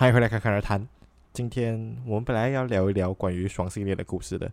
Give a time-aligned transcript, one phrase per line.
[0.00, 0.88] 欢迎回来侃侃而谈。
[1.30, 4.50] 今天我们本来要聊一聊关于双性恋的故事的，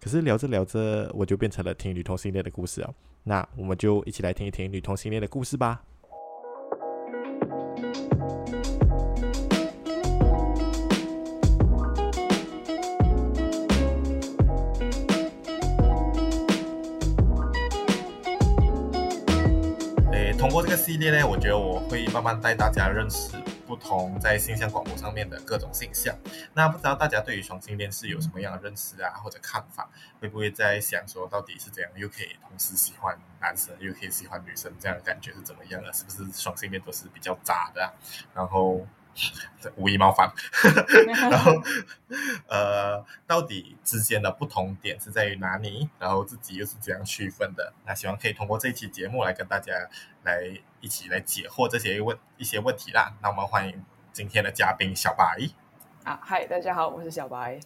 [0.00, 2.90] 可是聊着聊着我就变成了听女同性恋的故事啊。
[3.22, 5.82] 那我们就一起来听一听女同性恋的故事吧。
[20.10, 23.36] 诶，通过这个系列呢，我觉得我会慢慢带大家认识。
[23.68, 26.16] 不同在性向广播上面的各种性向，
[26.54, 29.86] 那不知道大家对于双性恋是有什么样的认识啊，或者看法？
[30.18, 35.92] 会不会在想说，到底是怎样又可以同时喜欢男生又可以喜欢女生，这样的感觉是怎么样的？
[35.92, 37.92] 是不是双性恋都是比较渣的啊？
[38.34, 38.86] 然后
[39.76, 40.32] 无意冒犯，
[41.30, 41.52] 然后
[42.48, 45.88] 呃，到底之间的不同点是在于哪里？
[45.98, 47.72] 然后自己又是怎样区分的？
[47.86, 49.72] 那希望可以通过这一期节目来跟大家
[50.22, 50.60] 来。
[50.80, 53.12] 一起来解惑这些问一些问题啦。
[53.20, 55.36] 那我们欢迎今天的嘉宾小白。
[56.04, 57.58] 啊，嗨，大家好，我是小白。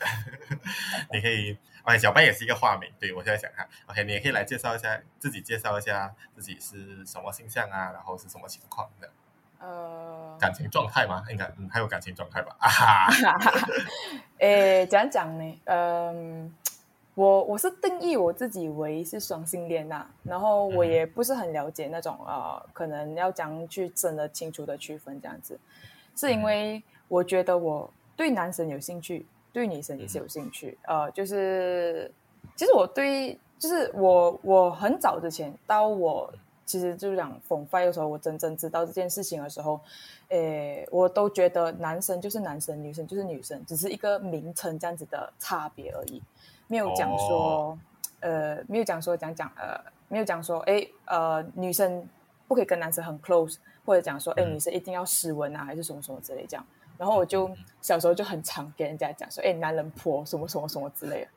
[1.12, 2.90] 你可以，OK，小白也是一个化名。
[2.98, 9.10] 对，我现在想看，OK，你也可以来介绍一下自己，介绍一下自己是什么形象啊，然后是什么情况的。
[9.62, 11.22] 呃，感情状态吗？
[11.30, 12.54] 应该嗯，还有感情状态吧。
[12.58, 13.08] 啊哈。
[14.38, 15.60] 诶，怎样讲呢？
[15.64, 16.54] 嗯。
[17.14, 25.60] 我我是定义我自己为是双性恋呐、啊，然后我也不是很了解那种呃，可能要讲去真的清楚的区分这样子，
[26.16, 32.10] 是因为我觉得我对男生有兴趣，对女生也是有兴趣，呃，就是
[32.56, 36.32] 其实我对就是我我很早之前到我
[36.72, 39.78] 其实就是讲 Form 5的时候，我真正知道这件事情的时候，
[40.28, 46.22] 诶，我都觉得男生就是男生，女生就是女生，只是一个名称这样子的差别而已。
[46.68, 47.78] 没有讲说
[48.20, 52.08] 呃，没有讲说讲讲，呃，没有讲说，哎，呃，女生
[52.48, 56.64] 不可以跟男生很 close，或者讲说，哎，女生一定要斯文啊，还是什么什么之类这样。
[56.96, 57.50] 然后我就
[57.82, 61.28] 小时候就很常跟人家讲说，哎，男人婆什么什么什么之类的，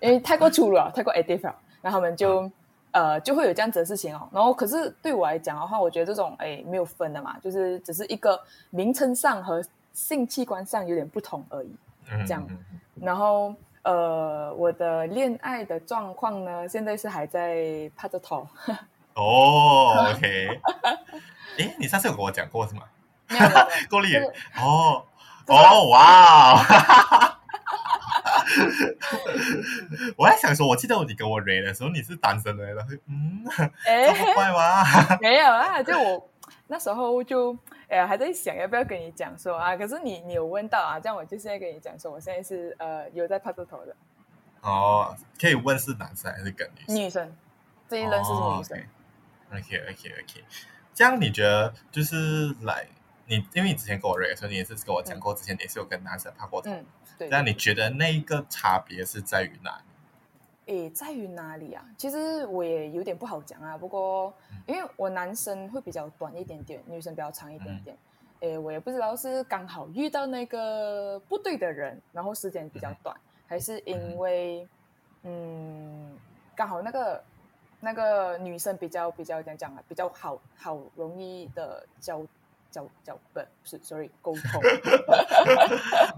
[0.00, 2.50] 因为太过粗鲁了，太过 edible，然后他们就
[2.94, 4.26] 呃就会有这样子的事情哦。
[4.32, 8.40] 然后可是对我来讲的话，我觉得这种哎没有分的嘛，就是只是一个
[8.70, 9.62] 名称上和
[9.92, 11.76] 性器官上有点不同而已，
[12.26, 12.48] 这样，
[13.02, 13.54] 然后。
[13.84, 18.48] 呃，我的恋爱的状况呢，现在是还在趴着头。
[19.12, 20.58] 哦，OK。
[21.60, 22.84] 哎，你上次有跟我讲过是吗？
[23.90, 24.16] 够力。
[24.56, 25.04] 哦，
[25.48, 26.64] 哦，哇！
[30.16, 33.44] 我还想说，我记得你跟我瑞的时候，你是单身的，然后嗯，
[33.84, 34.84] 这么快吗？
[35.20, 36.30] 没有啊，就我
[36.66, 37.56] 那时候就。
[37.86, 39.76] 哎，还在想要不要跟你讲说啊？
[39.76, 43.94] 可是你你有问到啊，这样我就现在跟你讲说，我现在是呃有在拍着头的。
[44.62, 46.96] 哦，可以问是男生还是跟女生？
[46.96, 47.36] 女生，
[47.88, 48.78] 这一任是女生。
[48.78, 50.44] 哦、OK OK OK，
[50.94, 52.86] 这样你觉得就是来
[53.26, 56.70] 你，因为你之前跟我认识，你也是跟我讲过，之前你也是有跟男生拍过头。
[56.70, 56.84] 嗯，
[57.18, 57.28] 对。
[57.28, 59.84] 那你觉得那一个差别是在于哪里？
[60.66, 61.84] 诶，在于哪里啊？
[61.96, 63.76] 其实我也有点不好讲啊。
[63.76, 64.32] 不过，
[64.66, 67.96] 因为我男生会比较短一点点，女生比较长一点点。
[68.40, 73.14] 诶，我也不知道是刚好遇到那个不对的人，然后时间比较短，
[73.46, 74.66] 还是因为
[75.22, 76.16] 嗯，
[76.54, 77.24] 刚好那个
[77.80, 82.22] 那个女生比较比较怎样讲啊，比较好好容易的交
[82.74, 84.60] 交交不是，sorry，沟通。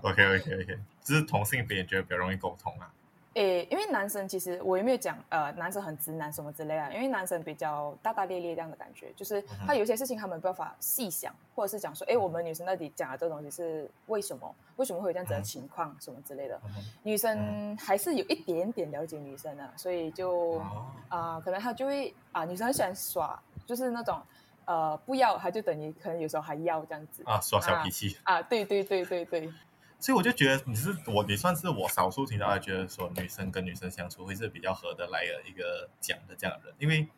[0.03, 2.91] OK OK OK，就是同性别觉得比较容易沟通啊。
[3.35, 6.91] 诶，因为男生其实我也没有讲，呃，男生很直男什么之类啊。
[6.91, 14.55] 因为男生比较大大咧咧这样的感觉，就是他有些事情他们没办法细想，或者是讲说，哎，我们女生到底讲的这东西是为什么？
[14.77, 16.59] 为什么会有这样子的情况什么之类的？
[17.03, 20.55] 女生还是有一点点了解女生的，所以就
[21.11, 24.19] 啊、呃，可能他就会啊，女生很喜欢耍，就是那种
[24.67, 29.51] 呃，不要他就等于可能有时候还要这样子啊，耍小脾气啊，啊，对对对对对。
[29.99, 36.75] 所以我就觉得你是我，你算是我少数听到，觉得说女生跟女生相处会是比较合得来的一个讲的这样的人。
[36.79, 37.09] 因为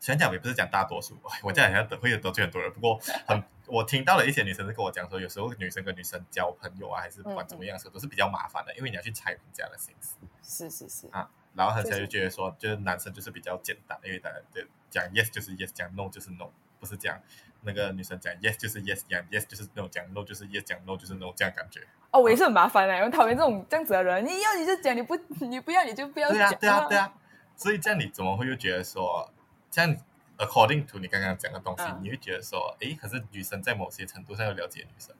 [0.00, 2.72] 虽然讲也不是讲大多数， 我这样好像得会得罪很多人。
[2.72, 10.16] 不过 很，我听到了一些女生是跟我讲说，有时候女生跟女生交朋友啊，还是不管怎么样的时候，都是比较麻烦的，因为你要去猜人家的心思。
[10.42, 14.60] 是是是啊，然后很多人就觉得说，就是男生就是比较简单，因为大家就
[14.90, 17.20] 讲 yes 就是 yes，讲 no 就是 no，不是讲
[17.62, 21.80] 那个女生讲 yes 就是 yes，讲 yes 就是 no，讲 no 就是 yes，讲 no 就是 no 这样感觉。
[22.10, 24.24] 哦，我也是很麻烦的，我讨厌这种这样子的人。
[24.24, 26.36] 你要你就讲，你不你不要你就不要讲。
[26.36, 27.14] 对啊，对啊，对啊。
[27.56, 29.30] 所以这样你怎么会又觉得说，
[29.70, 29.96] 这样
[30.38, 35.14] according to 你刚刚讲的东西，嗯、你会觉得说，诶，可是女生在某些程度上要了解女生，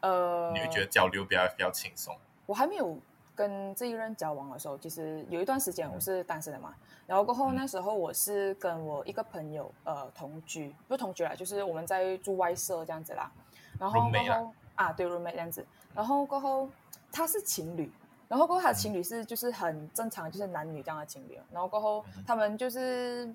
[0.00, 2.16] 呃，你会觉得交流比较比较轻松。
[2.46, 3.00] 我还没有
[3.34, 6.74] 跟这一任交往的时候，其实有一段时间我是单身的嘛。
[6.78, 13.30] 嗯、然后过后那时候我是跟我一个朋友呃同居，不是同居啦，就是我们在住外舍这样子啦。
[13.78, 14.52] 然后过后。
[14.76, 15.66] 啊，对，roommate 这样子。
[15.94, 16.66] 然后过后
[17.12, 17.92] 他是情侣，
[18.28, 21.38] 然后过后他的情侣是就是很正常，就是男女这样的情侣。
[21.52, 23.30] 然后过后他们就是，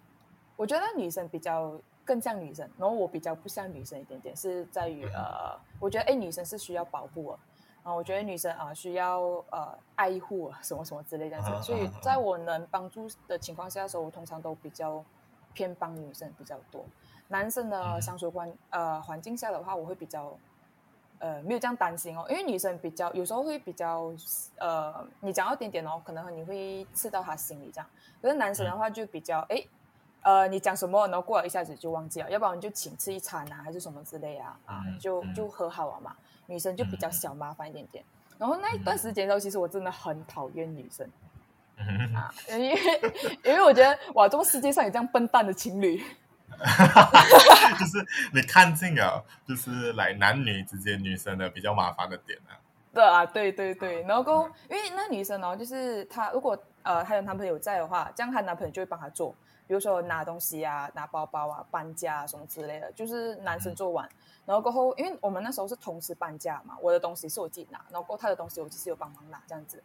[0.55, 7.39] 我觉得女生比较更像女生，然后我比较不像女生一点点，是在于呃，我觉得哎，女生是需要保护的。
[7.85, 9.21] 啊，我觉得女生啊需要
[9.51, 15.05] 呃爱护什么什么之类这样子，所以在我能帮助的情况下的时候，我通常都比较
[15.53, 16.83] 偏帮女生比较多。
[17.27, 20.35] 男生的相处环呃环境下的话，我会比较
[21.19, 24.11] 呃没有这样担心哦，因为女生比较有时候会比较
[24.57, 27.87] 呃你讲到一点点哦，可能你会刺到他心里这样。
[28.19, 29.63] 可是男生的话就比较哎
[30.23, 36.15] 呃你讲什么，然后过了一下子就忘记了，要不然你就请吃一餐啊，还是什么之类啊啊就就和好了嘛。
[36.47, 38.03] 女生就比较小麻烦一点点，
[38.37, 41.09] 然后那一段时间的时候，其实我真的很讨厌女生，
[42.15, 42.75] 啊，因为
[43.43, 45.97] 因为我觉得哇，这个世界上有这样笨蛋的情侣，
[47.79, 52.57] 就是你看尽了，就是来男女之间女生的比较麻烦的点啊。
[52.93, 59.35] 对啊，对对对，然后因为那女生呢，就是她如果呃她有男朋友在的话，这样她男朋友就会帮她做，
[59.67, 64.07] 比如说拿东西啊、拿包包啊、搬家啊什么之类的，就是男生做完。
[64.45, 69.83] 然后过后，因为我们那时候是同时搬家嘛，我的东西是我自己拿，然后过后他的东西我就是有帮忙拿这样子。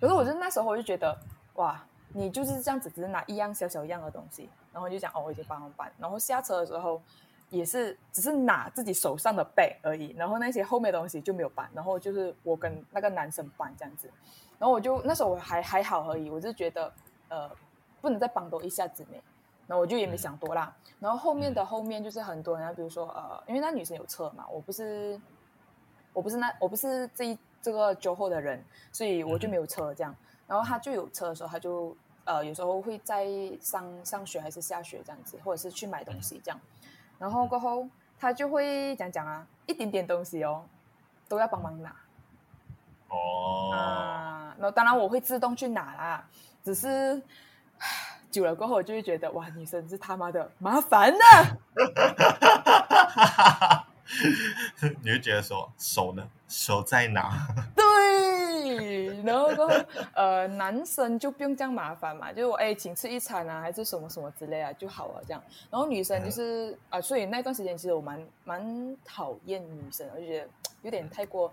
[0.00, 1.16] 可是我就那时候我就觉得，
[1.54, 5.90] 哇，你就是这样子，只是拿一样小小一样的东西，然后就讲哦，我已经帮忙搬。
[5.98, 7.02] 然后下车的时候
[7.50, 14.08] 也是只是拿自己手上的背而已，然后那些后面的东西就没有搬，然后就是我跟那个男生搬这样子。
[14.58, 16.92] 然后我就那时候我还还好而已，我就觉得
[17.28, 17.50] 呃，
[18.06, 19.20] 不能再帮多一下子没。
[19.68, 25.20] 然后我就也没想多啦，然后后面的后面就是很多人，比如说呃，因为那女生有车嘛，我不是，
[26.12, 30.14] 我不是那我不是这一这个酒后的人，所以我就没有车这样。
[30.46, 33.26] 然后他就有车的时候，他就呃有时候会在
[33.60, 36.60] 上上学还是下学这样子，或者是去买东西这样。
[37.18, 37.88] 然后过后
[38.20, 40.64] 他就会讲讲啊，一点点东西哦，
[41.26, 41.90] 都要帮忙拿。
[43.08, 43.72] 哦。
[43.74, 46.28] 啊，那当然我会自动去拿啦，
[46.62, 47.20] 只是。
[48.30, 51.56] 久了过后，我就会觉得哇，女生是他妈的麻烦呢、啊。
[55.02, 56.22] 你会觉得说手呢？
[56.48, 57.48] 手在哪？
[57.74, 59.74] 对，然后过后
[60.14, 65.42] 呃，男生就不用这样麻烦嘛，就是我哎，请吃一餐啊，还是什么什么之类啊就好了这样。
[65.70, 70.48] 然后女生就是啊、呃，所以那段时间其实我蛮蛮讨厌女生，我就觉得
[70.82, 71.52] 有点太过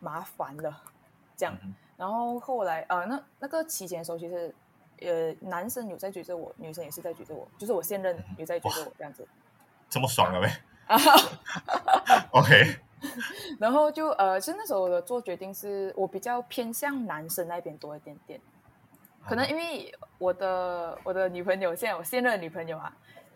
[0.00, 0.76] 麻烦了
[1.36, 1.56] 这样。
[1.96, 4.52] 然后后来呃，那那个期间的时候，其实。
[5.04, 9.26] 呃，男生有在追着我，女生也是在追着我，就是我现任有在追着我这样子，
[9.88, 10.62] 这么爽了呗。
[12.32, 12.76] OK，
[13.58, 18.40] 然后就呃，其实那时候我的做决定是我比较偏向男生那边多一点点，
[19.24, 22.94] 可能因为我的我的女朋友现在我现任的女朋友啊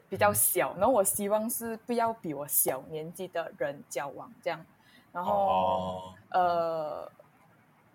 [0.08, 4.64] 比较小，然后我希望是不要比我小年纪的人交往这样，
[5.12, 6.14] 然后、oh.
[6.30, 7.10] 呃，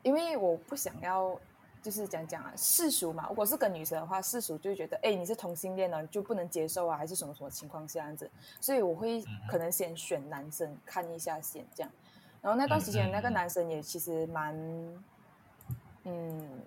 [0.01, 1.39] 因为我不想要。
[1.81, 3.25] 就是讲讲啊，世俗嘛。
[3.29, 8.29] 如果是跟女生的话，世俗就会觉得，哎，你是同性恋呢，就不能接受啊，还是什么什么情况下这样子。
[8.59, 11.91] 所以我会可能先选男生看一下先这样。
[12.41, 14.55] 然后那段时间，那个男生也其实蛮，
[16.03, 16.61] 嗯，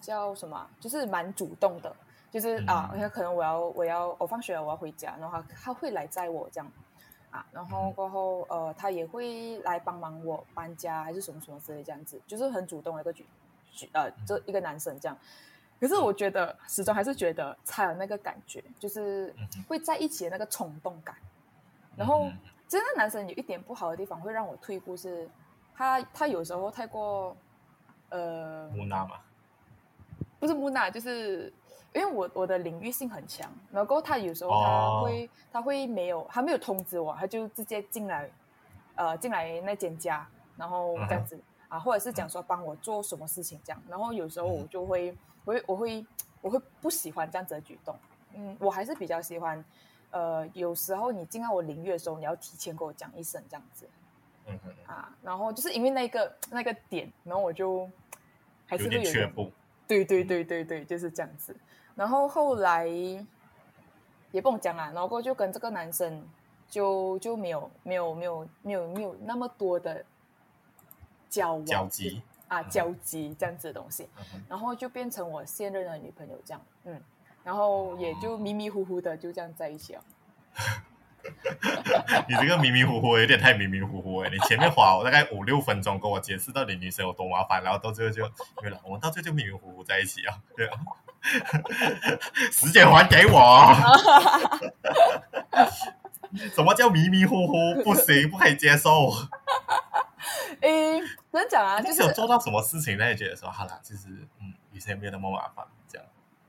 [0.00, 0.68] 叫什么？
[0.80, 1.94] 就是蛮主动的，
[2.30, 6.72] 就是啊，可能我要我要我放学了我要回家，然后他他会来载我这样
[7.30, 7.46] 啊。
[7.52, 13.24] 然后过后呃，他也会来帮忙我搬家，还是什么什么之类这样子，就是很主动的一个举。
[13.92, 15.16] 呃，就一个男生这样，
[15.80, 19.34] 可是我觉得始终还是觉得才有那个感觉，就是
[19.68, 21.14] 会在一起的那个冲动感。
[21.96, 22.30] 然后，
[22.66, 25.28] 其实那男生有一点不好的地方，会让我退步，是
[25.74, 27.36] 他他有时候太过
[28.10, 29.16] 呃木讷嘛，
[30.38, 31.52] 不是木讷，就是
[31.92, 38.30] 因为我我的领域性很强，然后他有时候他会、哦、他会没有他没有通知我，他就直接进来
[38.94, 41.36] 呃进来那间家，然后这样子。
[41.36, 46.06] 嗯啊，或者是讲说帮我做什么事情这样，然后有时候我就会，我会，我会，
[46.40, 47.94] 我会不喜欢这样子的举动。
[48.34, 49.62] 嗯，我还是比较喜欢，
[50.10, 53.86] 呃，有时候你进到我领域的时候，你要提前跟我讲一声这样子。
[54.46, 54.70] 嗯哼。
[54.86, 57.88] 啊，然后就是因为那个那个点，然后我就
[58.66, 59.50] 还是会有，有点却步。
[59.86, 61.54] 对对对对对，就是这样子。
[61.94, 66.26] 然后后来也不用讲啊，然后就跟这个男生
[66.68, 70.02] 就就没有没有没有没有没有那么多的。
[71.28, 77.00] 交往交集啊，交集这样子的东西，嗯，然后就变成我现任的女朋友这样，嗯，
[77.44, 80.02] 然后也就迷迷糊糊的就这样在一起了。
[82.26, 84.30] 你这个迷迷糊糊有点太迷迷糊糊哎！
[84.30, 88.26] 你前面花我大概五六分钟跟我解释到底女生有多麻烦，然后到最后就
[88.62, 90.80] 对了，我们到最后就迷迷糊糊在一起啊，对啊，
[92.50, 93.74] 时间还给我。
[96.54, 97.82] 什么叫迷迷糊糊？
[97.82, 99.12] 不行，不可以接受。
[100.60, 101.80] 诶，怎样讲啊？
[101.80, 104.08] 就是有做到什么事情，那也觉得说好啦，其实
[104.40, 106.06] 嗯，女生也没有那么麻烦，这样。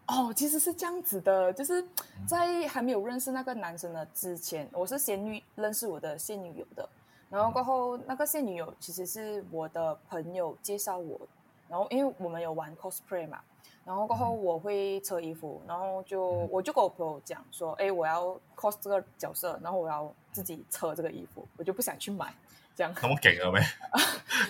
[0.08, 1.86] 哦，其实是这样子的，就是
[2.26, 6.90] 在还没有认识那个男生的之前，我是先女认识我的现女友的，
[7.30, 11.20] 然后过后那个现女友其实是我的朋友介绍我，
[11.68, 13.40] 然后因为我们有玩 cosplay 嘛，
[13.86, 22.34] 然后过后我会扯衣服，然后就我就跟我朋友讲说，哎，我要 cos 这个角色，然后我要自己扯这个衣服，我就不想去买，
[22.80, 22.96] 这样。
[23.02, 23.60] 那么给了没？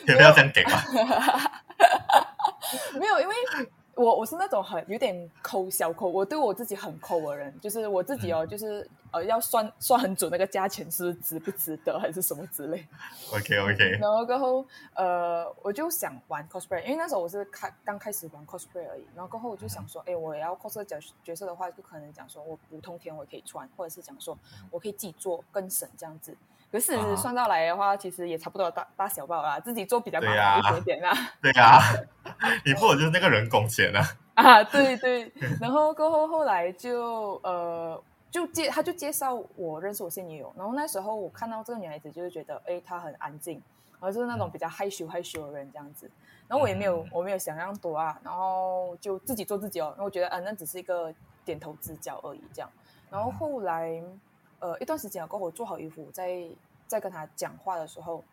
[0.06, 0.80] 有没有这样给吗？
[2.94, 3.34] 没有，因为。
[3.96, 12.88] 我我是那种很有点抠小抠，我对我自己很抠的人，就是我自己哦，就是呃要算算很准那个价钱是值不值得还是什么之类。
[13.34, 13.98] OK OK。
[14.00, 19.06] 然后过后呃我就想玩 cosplay，因为那时候我是开刚开始玩 cosplay 而已。
[19.14, 24.38] 然后过后我就想说，哎，我要 cos 角角色的话，就可能讲说我普通天我也可以穿，或者是讲说
[24.72, 26.34] 我可以自己做更省这样子。
[26.72, 31.12] 可是算到来的话，其实也差不多大大小包啦，自己做比较麻烦一点点啦。
[31.42, 31.82] 对呀、啊，
[32.64, 34.04] 你不如就是那个人工钱啊。
[34.36, 35.34] 啊，对对。
[35.60, 38.00] 然后过后后来就呃
[38.30, 43.56] 就介他就介绍我认识我现女友，然后那时候我看到这个女孩子，就是觉得哎她很安静，
[43.94, 46.10] 然后就是那种比较害羞害羞的人这样子。
[46.48, 49.88] 然后我也没有我没有想象多啊，然后就自己做自己哦。
[49.90, 51.12] 然后我觉得啊那只是一个
[51.44, 52.70] 点头之交而已这样。
[53.10, 54.04] 然后后来。
[54.60, 56.48] 呃，一段时间过后，我做好衣服，再
[56.88, 58.24] 再跟他讲话的时候，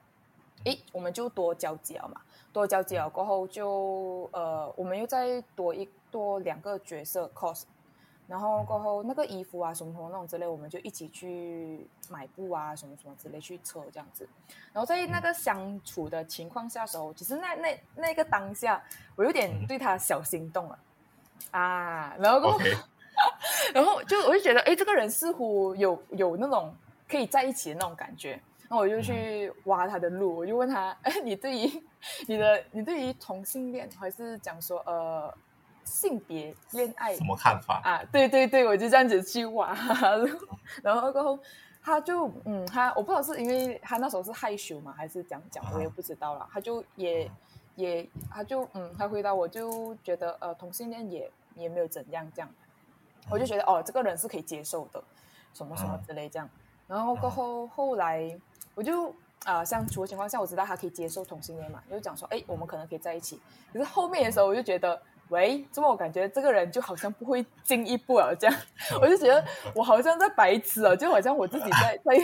[0.64, 2.20] 诶，我们就多交集了嘛。
[2.52, 7.64] 多交集了过后就，呃，我们又再多一多两个角色 cos，
[8.26, 14.28] 然后过后那个衣服啊什么什么那种之类，我们就一起去买布啊什么什么之类去车这样子。
[14.72, 18.82] 然后在那个相处的情况下的时候，其实那那那个当下，
[19.16, 20.78] 我有点对他小心动了
[21.50, 22.58] 啊，然后过后。
[22.58, 22.76] Okay.
[23.74, 26.74] 然后就我就觉得，哎，这个人似乎有有那种
[27.08, 28.40] 可以在一起的那种感觉。
[28.68, 31.70] 然后我就去挖他的路，我就问他，哎， 你对于
[32.26, 35.32] 你的你对于同性恋还是讲说呃
[35.84, 38.02] 性别恋爱什么看法啊？
[38.10, 39.72] 对对对，我就这样子去挖。
[40.82, 41.38] 然后过后
[41.80, 46.48] 他就嗯，他我不知道是因为他那时候是害羞嘛，还是讲讲，我也不知道了。
[46.52, 47.30] 他就也
[47.76, 52.50] 也他就嗯，他回答我就觉得呃同性恋也也没有怎样这样。
[53.30, 55.02] 我就觉得哦，这个人是可以接受的，
[55.52, 56.48] 什么什么之类这样。
[56.86, 58.38] 然后过后后来，
[58.74, 59.08] 我就
[59.44, 63.40] 啊、呃，相处的情况下，我知道他可以接受同性恋嘛，就讲说，哎，我们可能可以在一起。
[63.72, 68.56] 可是后面的时候，我就觉得，喂，怎么我感觉这个人就好像不会进一步了这样？
[69.02, 72.16] 我就觉得我好像在白痴啊，就好像我自己在 在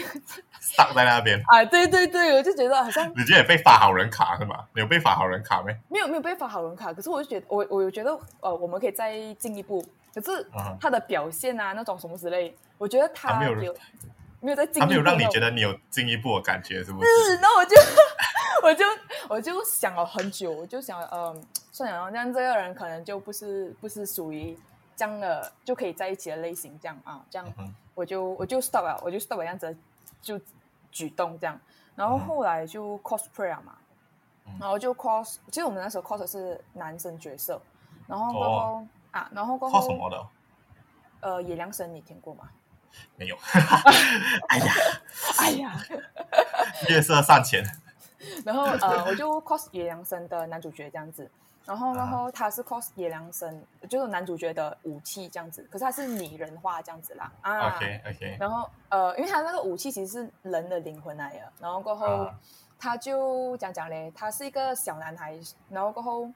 [0.77, 4.65] 挡在那边 啊，对对对，我就觉得好像你今天被发好人卡是吗？
[4.75, 5.77] 你有被发好人卡没？
[5.89, 9.85] 没有没有被发好人卡，可是我就觉得我我觉得呃，我们可以再进一步。
[10.15, 10.47] 可是
[10.81, 13.75] 他的表现啊，那种什么之类，我觉得他没有
[14.41, 17.09] 没有在进一步，他没有让你觉得你有进一步的感觉，是不是？
[17.25, 17.77] 是，那我就
[18.63, 18.85] 我就
[19.29, 24.59] 我就想了很久，我就想，嗯，算了，这样这个人可能就不是不是属于
[24.97, 27.47] 这样的就可以在一起的类型，这样啊，这样
[27.95, 29.77] 我就我就 stop 了，我就 stop 了这样子
[30.21, 30.39] 就
[30.91, 31.59] 举动这样，
[31.95, 33.79] 然后后来就 cosplay 嘛，
[34.61, 37.59] 然后就 cos，其实我们那时候 cos 的是男生角色，
[38.07, 38.85] 然后。
[39.13, 40.27] 啊，然后过后什么的？
[41.21, 42.51] 呃，野良神你听过吗？
[43.17, 43.37] 没有。
[44.49, 44.75] 哎呀，
[45.39, 45.73] 哎呀，
[46.91, 47.65] 月色尚浅。
[48.45, 51.31] 然后呃，我就 cos 野良神的男主角这样子，
[51.65, 57.33] 然后然后他是 cos 野良神，就是男主角的武器这样子，可是他是拟人化这样子啦。
[57.41, 58.37] 啊，OK OK。
[58.39, 62.33] 然后呃，因为他那个武器其实是人的灵魂来的，然后过后、uh.
[62.79, 65.39] 他就讲讲嘞，他是一个小男孩，
[65.69, 66.31] 然后过后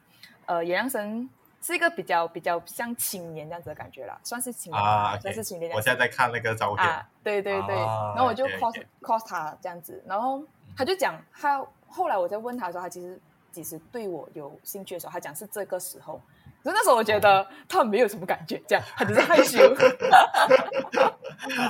[0.47, 1.29] 呃，野良神。
[1.67, 5.73] 是一个比较比较像青年这样子的感觉啦，算是青年，啊、算是青年。
[5.73, 10.41] 我现在在看那个照片，啊、对对对，啊、然后我就 cos、cos 他这样子，然后
[10.77, 13.21] 他就讲，他后来我在问他的时候，他其实
[13.51, 16.23] 其实对我有兴趣的时候，他讲是这个时候，
[16.63, 19.59] 可是那时候我觉得他没有什么感觉，这样他只是害羞。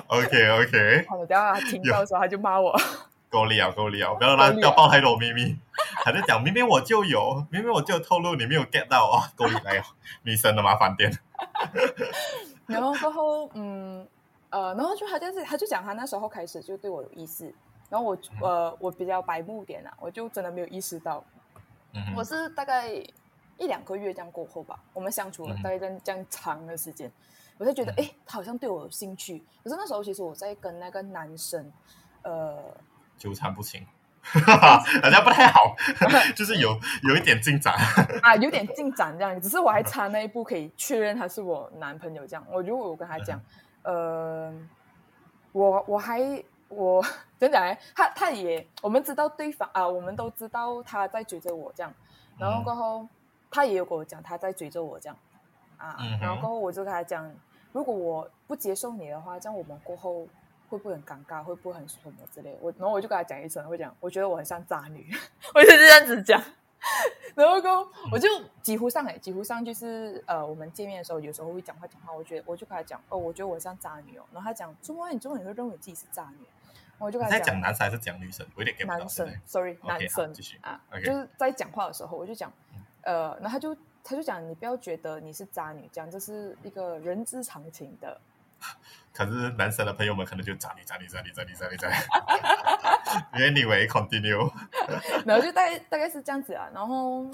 [0.08, 2.78] OK OK， 好，我等下他听到的时候他就骂我。
[3.30, 4.12] 够力啊，够力啊！
[4.14, 5.56] 不要让不要爆太多秘密。
[6.06, 9.26] 还在讲明明我就有，明明我就有透露，你没有 get 到啊！
[9.34, 9.82] 够力来哦，
[10.22, 11.10] 女生的麻烦点。
[12.64, 14.06] 然后过后，嗯
[14.50, 17.52] 呃，然后就他就是，他就讲他那时候开始就对我有意思，
[17.90, 21.24] 然后我呃我比较白目点啊，我就真的没有意识到。
[21.92, 22.88] 嗯、我是大概
[23.58, 27.10] 一两个月这样过后吧，我们相处了大概这样这样长的时间，
[27.58, 29.42] 我才觉得哎，他好像对我有兴趣。
[29.64, 31.72] 可是那时候其实我在跟那个男生，
[32.22, 32.72] 呃。
[33.18, 33.84] 纠缠不清，
[35.02, 35.74] 大家不太好，
[36.34, 37.74] 就是有有一点进展
[38.22, 42.44] 啊，有点进展这样，只是我还差那一步可以确认他是我男朋友这样。
[42.50, 43.40] 我如果我跟他讲，
[43.82, 44.52] 呃，
[45.52, 46.20] 我我还
[46.68, 47.02] 我
[47.38, 47.76] 怎么讲呢？
[47.94, 51.92] 他他也我们知道对方啊，我们都知道他在追着我这样，
[52.38, 53.08] 然后过后、嗯、
[53.50, 55.16] 他也有跟我讲他在追着我这样
[55.78, 57.30] 啊，嗯、然后过后我就跟他讲，
[57.72, 60.26] 如果我不接受你的话，这样我们过后
[60.68, 61.42] 会不会很尴尬？
[61.42, 62.56] 会不会很什么之类？
[62.60, 65.10] 我然后我就跟他讲一声，会讲我觉得我很像渣女，
[65.54, 66.42] 我就这样子讲。
[67.34, 67.54] 然后
[68.12, 68.28] 我就
[68.62, 72.12] 几乎上哎，几乎上就是呃，我们见面的时候，有时候会讲话讲话。
[72.12, 74.24] 我觉得我就跟他讲哦，我觉得我像渣女哦。
[74.32, 76.46] 然后他讲，怎么你怎么你会认为自己是渣女？
[76.98, 78.46] 我就跟他讲，男生还是讲女生？
[78.54, 80.32] 我有点男生，sorry，Okay, 男生
[80.62, 81.04] 啊，okay.
[81.04, 82.50] 就是在讲话的时候，我就讲
[83.02, 88.18] 呃，然后他就他就讲，你不要觉得你是渣女，讲这是一个人之常情的。
[89.12, 91.88] 可是男生的朋友们可能就渣你渣你渣你渣你渣你渣。
[93.32, 94.52] Anyway，continue。
[95.24, 97.24] 然后就大概大概是这样子啊，然后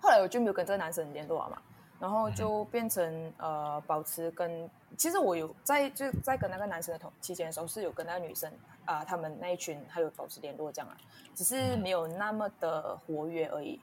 [0.00, 1.62] 后来我就没有跟这个男生联络了嘛，
[1.98, 8.52] 然后就变成呃保持跟，其实我有在就在跟那个男生的同期间的时候是有跟那个女生
[8.84, 10.96] 啊、他们那一群还有保持联络这样啊，
[11.34, 13.80] 只是没有那么的活跃而已，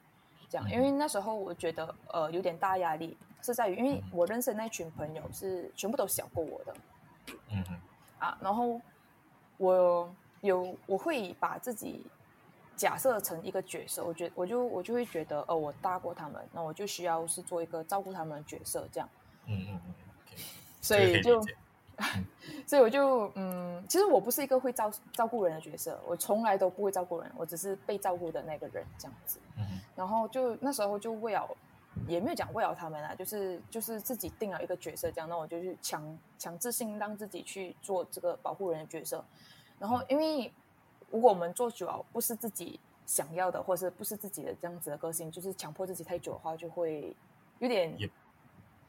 [0.48, 3.16] 这样，因为那时候我觉得呃有点大压力。
[3.42, 6.74] 是在于，因为我认识的那群朋友是全部都小过我的，
[7.50, 7.80] 嗯嗯，
[8.18, 8.80] 啊，然后
[9.56, 10.12] 我。
[10.42, 12.02] 有，我会把自己
[12.74, 19.06] 假设成一个角色，我觉我就我就会觉得，哦，我大过他们，那我就需要是做一个照顾他们的角色，这样。
[19.44, 19.94] 嗯嗯嗯。
[20.24, 20.40] Okay.
[20.80, 21.42] 所以就，
[22.66, 29.38] 所以我就嗯，其实我不是一个会照照顾人的角色，我从来都不会照顾人，我只是被照顾的那个人这样子。
[29.58, 29.78] 嗯。
[29.94, 31.46] 然后就那时候就为了，
[32.06, 39.24] 也没有讲为了他们啊，就是就是自己定了一个角色这样，那我就去强强制性让自己去做这个保护人的角色。
[39.78, 40.52] 然后，因为
[41.10, 47.14] 如果我们做久了不是自己想要的，或者是不是自己的这样子的个性，就是强迫自己太久的话，就会
[47.58, 48.10] 有点也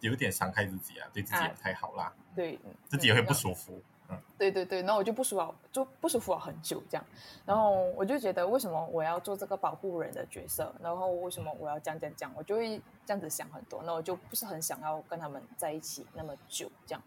[0.01, 2.03] 有点伤害自己啊，对自己也不太好啦。
[2.03, 3.81] 啊、对，自己也会不舒服。
[4.11, 7.05] 嗯，对对对，然后我就不舒服，就不舒服了很久这样。
[7.45, 10.73] 然后我就觉得，为什么我要做这个保护人的角色？
[10.81, 12.31] 然后为什么我要这样这样讲？
[12.35, 17.01] 我就会这样子想很多，那我就不是很想要跟他们在一起那么久这样。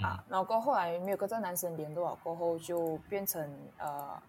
[0.00, 4.20] 啊，然后过后来没有跟这个男生联络了，过后就变成呃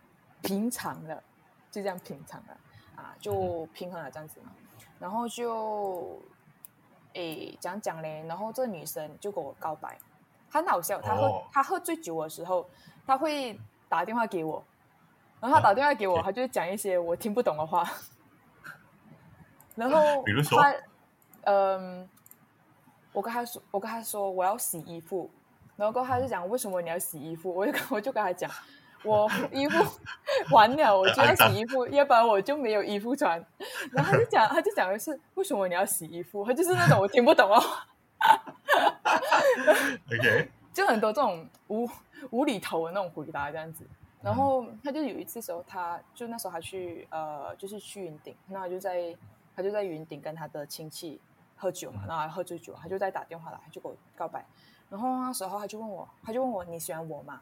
[0.42, 1.24] 平常了，
[1.72, 2.58] 就这样平常了，
[2.96, 4.52] 啊，就平衡了这样子嘛。
[5.00, 6.22] 然后就
[7.14, 10.13] 诶讲讲嘞，然后这个女生就跟我告白，她
[10.62, 12.70] 很好笑，他喝他喝醉酒的时候，
[13.06, 14.64] 他会打电话给我，
[15.40, 17.90] 然后他打电话给我，他就讲一些我听不懂的话，
[19.76, 20.62] 然后比如说，
[21.44, 22.08] 嗯，
[23.12, 25.30] 我跟他说，我跟他说我要洗衣服。
[25.76, 27.50] 然后他就讲，为什么你要洗衣服？
[27.54, 28.50] 我就我就跟他讲，
[29.04, 29.84] 我衣服
[30.54, 33.44] 完了，我就要洗衣服，要不然我就没有衣服穿。
[33.92, 36.46] 然后他就讲，他就讲的是为什么你要洗衣服？
[36.46, 37.60] 他就是那种我听不懂哦。
[40.08, 41.90] OK，就很多这种无
[42.32, 43.86] 无厘头的那种回答这样子。
[44.22, 49.16] 然后他就有一次时候，他就那时候他去呃，就是去云顶，那他就在
[49.54, 51.20] 他就在云顶跟他的亲戚
[51.58, 54.46] 喝酒嘛，然后还喝醉酒，他就在打电话来，就给我告白。
[54.90, 57.42] 然后那时候他就问我，他就问我你喜欢我吗？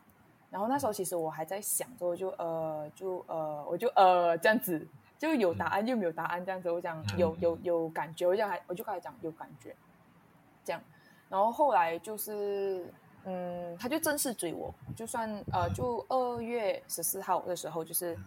[0.50, 4.88] 然后那时候其实我还在想着，我就呃就呃我就呃这样子，
[5.19, 6.71] 就有答案又没有答案这样子。
[6.71, 9.76] 我讲有有有感觉，我就还我就跟他讲有感觉，
[10.65, 10.82] 这样。
[11.31, 12.85] 然后后来就是
[13.23, 18.17] 嗯，他就正式追我，就算呃就二月十四号的时候，就是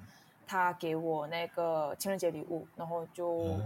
[0.46, 3.60] 他给我那个情人节礼物，然后就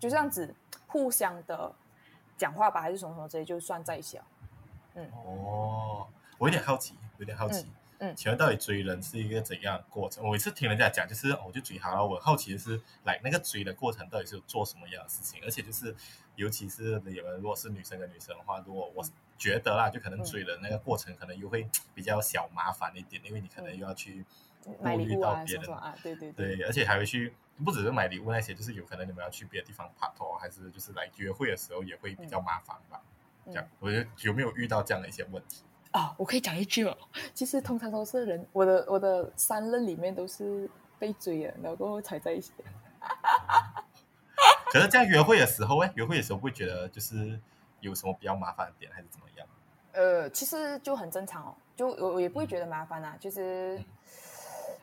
[0.00, 0.52] 就这样子
[0.88, 1.72] 互相的
[2.36, 4.24] 讲话吧，还是什么什么之类，就算在一起了。
[4.94, 10.24] 嗯哦，我有点好奇，有点好奇，嗯，请问到底追人是一个怎样的过程？
[10.24, 12.04] 我每次听人家讲，就是我就追他了。
[12.04, 15.40] 我好奇的是，来那个追的过程到底是做什么样的事情？
[15.44, 15.94] 而且就是，
[16.40, 19.04] 尤其是你们如果是女生跟女生的话，如果我
[19.36, 24.24] 觉得啦，就可能追的那个过程可能又会 比较小麻烦一点，因为你可能又要去
[24.62, 33.02] 顾虑到别人啊，对对对，对，而且还会去不只是买礼物那些，就是有可能你们要去别的地方拍拖，还是就是来约会的时候也会比较麻烦吧。
[33.44, 36.14] 这样，我觉得有没有遇到这样的一些问题啊？
[36.16, 36.96] 我可以讲一句哦，
[37.34, 42.52] 其实通常都是人，我的我的三任里面都是被追了，然后才在一起。
[44.70, 47.38] 可是这样约会的时候，哎，约会的时候会觉得就是
[47.80, 49.46] 有什么比较麻烦的点，还是怎么样？
[49.92, 53.16] 呃，其实就很正常哦，就我我也不会觉得麻烦啊。
[53.18, 53.84] 就是、嗯、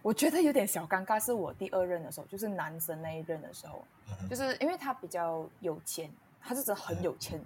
[0.02, 3.84] 我觉得有点小尴尬，是我第二任的时候，就是男生那一任的时候，
[4.22, 7.40] 嗯、就是因为他比较有钱，他是真的很有钱。
[7.40, 7.46] 嗯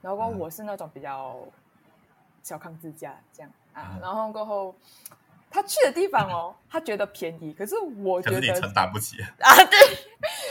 [0.00, 1.36] 然后我是那种比较
[2.44, 4.72] 小康之家这样啊，然后过后
[5.50, 9.28] 他去的地方哦，他觉得便宜，可是我觉得你承担不起啊。
[9.68, 9.78] 对，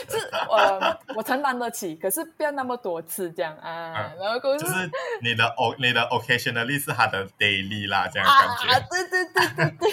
[0.08, 4.12] 是呃，我我承担得起，可是不要那么多次这样啊。
[4.18, 4.90] 然后就是
[5.22, 8.72] 你的 o 你的 occasionally 是他的 daily 啦，这样感觉。
[8.72, 9.88] 啊，对对对对对。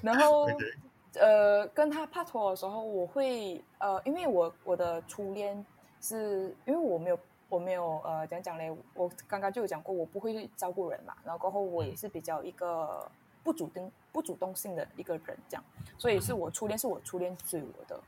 [0.02, 0.74] 然后 Okay.
[1.14, 5.64] 呃，跟他拍拖的时候，我会呃，因为我我的初恋
[6.00, 7.18] 是因为我没有
[7.48, 8.72] 我没有呃，怎样讲嘞？
[8.94, 11.12] 我刚刚就有讲过，我不会照顾人嘛。
[11.24, 13.10] 然后过后我也是比较一个
[13.42, 15.64] 不主动不主动性的一个人，这样。
[15.98, 18.00] 所以是我初恋是我初恋追我的，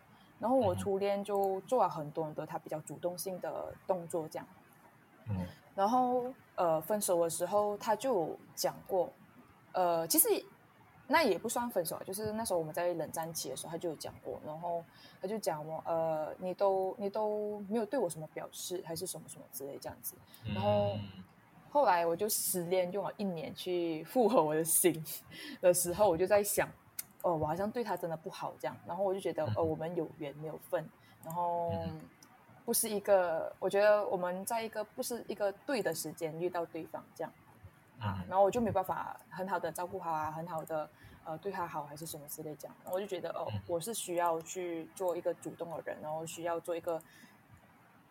[0.43, 4.47] 然后我初恋就做了很多很多他比较主动性的动作，这样。
[5.31, 5.47] 嗯。
[5.75, 6.25] 然后
[6.57, 9.11] 呃，分手的时候他就讲过，
[9.73, 10.27] 呃，其实。
[11.09, 14.83] 那也不算分手，就是那时候我们在冷战期的时候，他就有讲过，然后
[15.21, 20.15] 他就讲我，呃，你都你都没有对我什么表示，还是什么什么之类这样子。
[20.55, 20.97] 然后
[21.71, 25.05] 后来我就失恋，用了一年去复合我的心
[25.61, 26.67] 的时候，我就在想，
[27.23, 28.77] 哦，我好像对他真的不好这样。
[28.87, 30.89] 然后我就觉得，哦，我们有缘没有分，
[31.25, 31.73] 然后
[32.65, 37.33] 不是一个，我觉得我们在一个不是一个对的时间遇到对方这样。
[38.01, 40.91] 啊，然后我就没办法很好的照顾他啊，很好的
[41.25, 47.01] 呃对他好还是什么之类这样，我就觉得哦，我是需要去做一个主动的人，然后需要做一个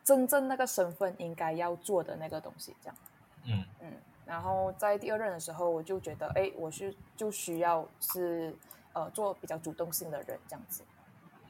[0.01, 2.97] 真正那个身份应该要做的那个东西这样。
[3.43, 3.91] 嗯嗯，
[4.25, 8.55] 然后在第二任的时候，我就觉得哎，我是就需要是
[8.93, 10.83] 呃做比较主动性的人这样子。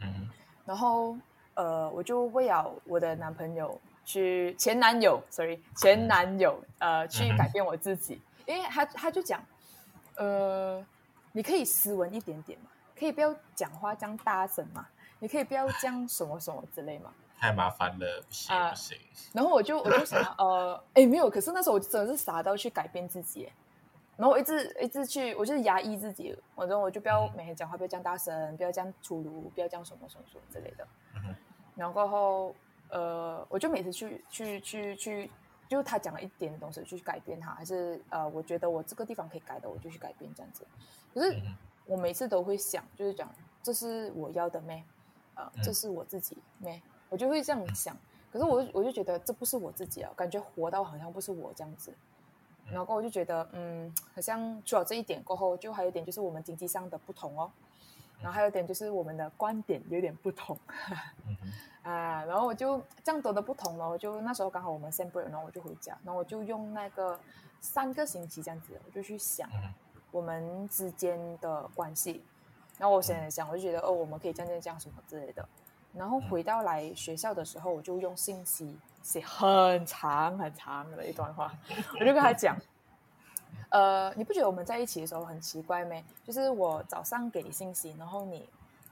[0.02, 0.30] 嗯，
[0.66, 1.16] 然后
[1.54, 8.22] 呃我就为了我的男朋友去前男友，sorry 前男友呃去改变我自己。
[8.48, 9.42] 因为他他就讲，
[10.16, 10.84] 呃，
[11.32, 12.66] 你可以斯文一点点嘛，
[12.98, 14.86] 可以不要讲话这样大声嘛，
[15.20, 17.14] 你可以不要这样什么什么之类嘛。
[17.40, 18.98] 太麻烦了，不行不行。
[19.32, 23.50] 然后我就我就想，呃，哎没有，可是那时候我真的是傻到去改变自己，
[24.18, 30.88] 然后我一直一直去，我就是压抑自己，反正我就不要每天讲话，不要这样大声，不要这样粗鲁，不要这样什么什么什么之类的。
[31.76, 32.56] 然后后
[32.90, 35.32] 呃，我就每次去去去去。
[35.70, 40.68] 就他讲了一点东西，就去改变他，还是呃，我觉得我这个地方可以改的，我就去改变这样子。
[41.14, 41.42] 可是
[41.86, 44.84] 我每次都会想，就是讲这是我要的咩？
[45.36, 46.82] 呃，这是我自己咩？
[47.08, 47.96] 我就会这样想。
[48.34, 51.94] 可是我我就觉得这不是我自己啊，感觉活到好像不是我这样子。
[52.70, 57.52] 然后我就觉得，嗯，好像除了这一点过后，就还有一点就是我们经济上的不同哦。
[58.22, 60.58] 然后还有一点就是我们的观点有点不同。
[61.82, 67.20] 啊，然后我就这样多的不同了，我就那时候刚好我们 same break，然后我就回家，然后我就用那个
[67.60, 69.50] 三个星期这样子，我就去想
[70.12, 72.24] 我们之间的关系，
[72.78, 75.44] 然后我想想，我就觉得哦，我们可以这样这样这样什么之类的，
[75.96, 81.54] 然后回到来学校的时候，我就用信息写很长很长的一段话，
[81.94, 82.58] 我就跟他讲，
[83.70, 85.96] 呃，你不觉得我们在一起的时候很奇怪吗？
[86.26, 88.48] 就是我早上给你信息，然后你。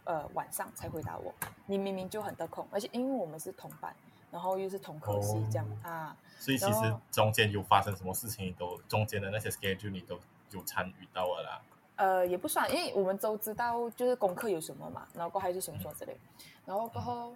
[0.06, 1.32] 呃，晚上才回答我。
[1.68, 3.94] 你明明就很得空，而且因为我们是同班，
[4.32, 6.18] 然后又是同科系，这样、哦、啊。
[6.40, 10.18] 所以其实中间有发生什么事情，你都中间的那些 schedule 你都
[10.50, 11.62] 有参与到了啦。
[11.98, 17.36] 呃，也不算，因为我们都知道就是功课有什么嘛，然后过后还是什么什么之类，嗯、然后过后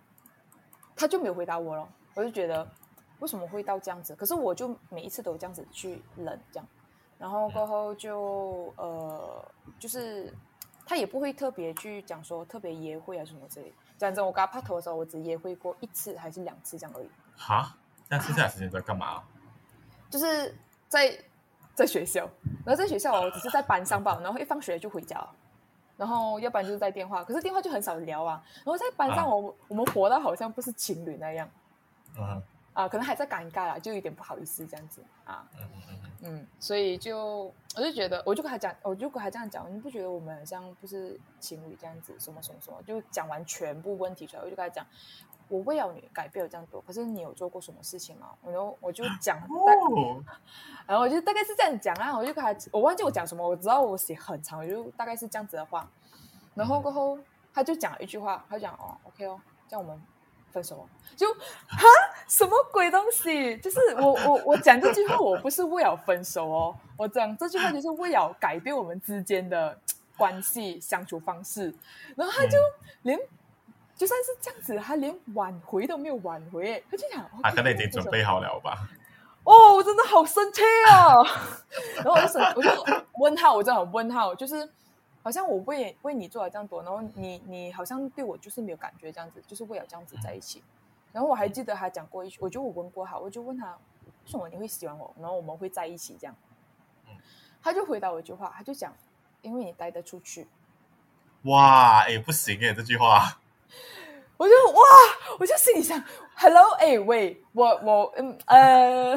[0.95, 1.87] 他就没有回答我了。
[2.15, 2.67] 我就觉得
[3.19, 4.15] 为什么会到这样子？
[4.15, 6.67] 可是我就每一次都这样子去冷这样，
[7.17, 10.33] 然后过后就、嗯、呃就是。
[10.85, 13.71] 他也不会特别去讲说特别约会啊什么之类。
[13.97, 17.09] 讲真，我跟他拍拖的时候，我只约会过一次还是两次这样而已。
[17.37, 17.73] 哈？
[18.09, 19.23] 那剩下的时间在干嘛？
[20.11, 20.53] 就是
[20.89, 21.17] 在
[21.73, 22.29] 在学校，
[22.65, 25.25] 然后在学校我只是在班上吧，然后一放学就回家，
[25.95, 28.43] 然后要不然就是在电话，可是电话就很少聊啊。
[28.57, 31.49] 然后在班上我，我、啊、我们活到好像不是情侣那样。
[32.17, 32.43] 嗯。
[32.73, 35.47] 啊，可能还在尴尬啦，就有点不好意思这样子啊。
[35.59, 44.83] 嗯嗯嗯，所以就我就觉得，我就跟他讲，我就跟他这样讲，你不觉得我们好像不是情侣这样子，什么什么什么，就讲完全部问题出来，我就跟他讲，
[45.49, 48.29] 我为了你改变了这样多，可是你有做过什么事情吗？
[48.43, 50.23] 然后我就讲，哦、
[50.87, 55.87] 然后我就大概是这样讲啊，我就跟他，我忘记我讲什么，我知道我写很长，我就大概是这样子的话，
[56.55, 57.19] 然后过后
[57.53, 60.01] 他就讲了一句话，他就讲哦，OK 哦，这样我们。
[60.53, 61.83] 分手就哈
[62.27, 63.57] 什么鬼东西？
[63.57, 69.77] 就是我我我讲这句话，我不是为了分手哦，我讲这句话就是为了改变我们之间的
[70.15, 71.73] 关系相处方式。
[72.15, 72.57] 然后他就
[73.01, 73.19] 连
[73.95, 78.87] 就算是这样子，他连挽回都没有挽回，他就讲他可能已经准备好了吧？
[79.43, 81.17] 哦，我真的好生气啊！
[82.03, 84.69] 然后我就我就问号，我真的很问号，就是。
[85.23, 90.61] 好像我为为你做了这样多，然后你你好像对我就是没有感觉这样子，就是为了这样子在一起。
[91.13, 96.35] 然后我还记得他讲过一句，我觉得我问过他，我就问他为什么你会喜欢我，然后我们会在一起这样。
[97.61, 98.93] 他就回答我一句话，他就讲，
[99.41, 100.47] 因为你待得出去。
[101.43, 103.39] 哇，哎，不行哎，这句话。
[104.37, 104.81] 我就哇，
[105.29, 106.01] 我我就心里想
[106.35, 109.15] ，Hello，哎，喂，我我嗯呃，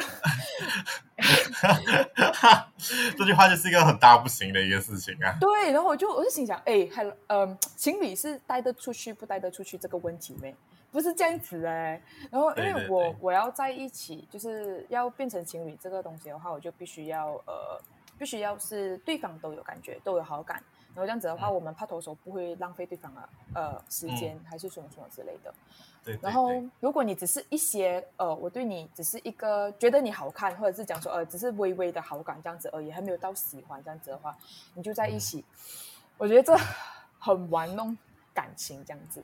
[3.16, 5.36] 这句话就是一个很大不行的一个事情啊。
[5.40, 10.54] 对，然后我就我就心想，哎，Hello，嗯，情侣是带得出去不带得出去这个问题没？
[10.92, 12.00] 不是这样子哎。
[12.30, 17.80] 然后因为我我要在一起，就是要变成情侣这个东西的话，我就必须要呃，
[18.18, 20.62] 必须要是对方都有感觉，都有好感。
[20.96, 25.52] 然后这样子的话，嗯、我们拍拖的时候不会浪费对方的呃时间，还是什么什么之类的。
[26.02, 26.20] 对，对，对。
[26.22, 34.34] 然后，如果你只是一些呃，我对你只是一个觉得你好看，或者是讲说呃，只是微微的好感这样子而已，还没有到喜欢这样子的话，
[34.72, 35.44] 你就在一起，嗯、
[36.16, 36.56] 我觉得这
[37.18, 37.94] 很玩弄
[38.32, 39.22] 感情这样子。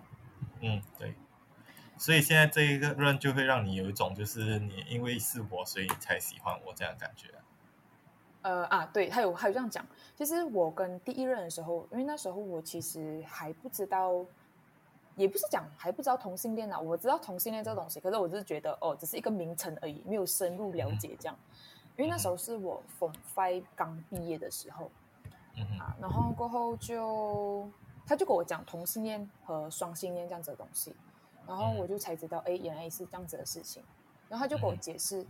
[0.60, 1.14] 嗯，对。
[1.98, 7.28] 所以现在这一个人就会让你有一种，就是你因为是我，所以你才喜欢我这样的感觉。
[8.42, 9.86] 呃啊，对，他有还有这样讲。
[10.16, 14.24] 其实我跟第一任的时候，因为那时候我其实还不知道，
[15.14, 16.78] 也不是讲还不知道同性恋啊。
[16.78, 21.36] 我知道同性恋这个东西，可是我只是觉得哦，只是一个名称而已，没有深入了解这样。
[21.96, 24.90] 因为那时候是我 Form Five 刚毕业的时候，
[25.78, 27.70] 啊，然后过后就
[28.06, 30.94] 他就跟我讲同性恋和双性恋这样子的东西，
[31.46, 33.82] 然后我就才知道，哎，原来是这样子的事情。
[34.28, 35.24] 然后他就跟我解释。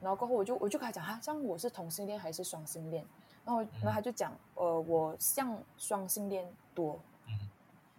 [0.00, 3.04] 然后过后我就我就跟他讲，哈，像我是同性恋还是双性恋？
[3.44, 6.98] 然后然后他就讲，呃，我像双性恋多。
[7.26, 7.38] 嗯。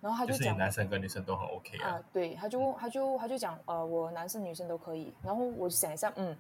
[0.01, 1.89] 然后他就讲，就是男生跟女生都很 OK 啊。
[1.89, 5.13] 啊，对，他就他就他就讲，呃，我男生女生都可以。
[5.23, 6.35] 然后我就想一下，嗯，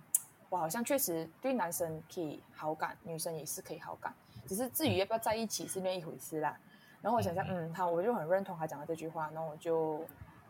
[0.49, 4.13] 我好像确实对男生可以好感，女生也是可以好感，
[4.47, 6.57] 只是至于要不要在一起是另一回事啦。
[7.01, 9.29] 然后我想想，嗯，好，我就很认同他讲的这句话。
[9.31, 10.03] 然后我就，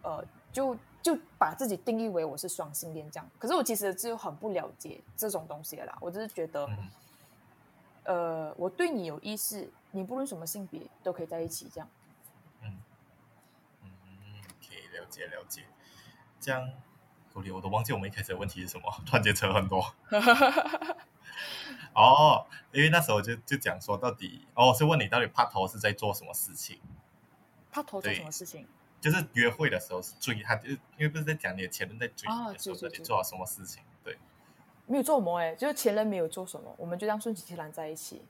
[0.04, 0.76] 呃，就。
[1.01, 5.97] 就把自己定义为我是双性恋这样，可是我其实就很不了解这种东西的啦。
[5.99, 6.89] 我只是觉得，嗯、
[8.03, 11.89] 呃，我对你有意思，你不论什么性别都可以在一起这样。
[12.61, 12.79] 嗯
[13.83, 13.89] 嗯，
[14.59, 15.63] 可以了解了解。
[16.39, 16.71] 这样，
[17.33, 19.83] 我我都忘记我们一开始的问题是什么， 突然间扯很多。
[21.93, 26.79] 哦，因为那时候就就讲说，到底哦，是问你到底帕头是在做什么事情？
[27.71, 28.67] 帕头做什么事情？
[29.01, 33.81] 就是约会的时候是追他，就是因为不是在讲你的前任在追你的时候，你做了什么事情？
[34.03, 34.15] 对，
[34.85, 38.21] 没有做什么哎，就是前任没有做什么，我们就这样顺其自然在一起。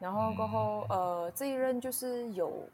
[0.00, 2.66] 然后过后，嗯、呃，这一任就是有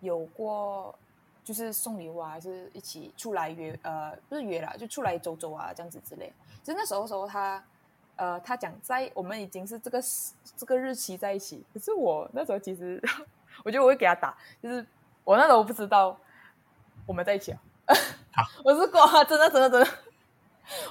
[0.00, 0.98] 有过，
[1.44, 6.32] 就是送礼物啊，还是一起出来约，呃，不是约啦，就出来走走啊，这样子之类。
[6.64, 7.58] 就那时候时候他，
[8.16, 10.02] 他呃，他讲在我们已经是这个
[10.56, 12.98] 这个日期在一起，可是我那时候其实，
[13.62, 14.86] 我觉得我会给他打，就是
[15.22, 16.18] 我那时候不知道。
[17.08, 17.58] 我们在一起啊！
[18.62, 19.88] 我是过， 真的真的真的，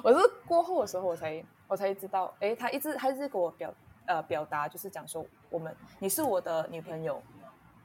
[0.01, 3.71] 我是过后的时候我才我才知道，哎，他一直他一直给我表
[4.07, 7.21] 呃表达，就是讲说我们你是我的女朋友，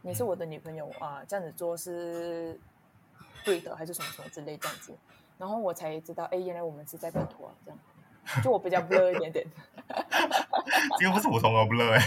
[0.00, 2.58] 你是我的女朋友啊、呃，这样子做是
[3.44, 4.96] 对的还是什么什么之类这样子，
[5.36, 7.78] 然后我才知道，哎，原来我们是在拍拖啊，这样，
[8.42, 9.46] 就我比较 blur 一点点，
[10.98, 12.00] 这个不是普通的 blur 哎，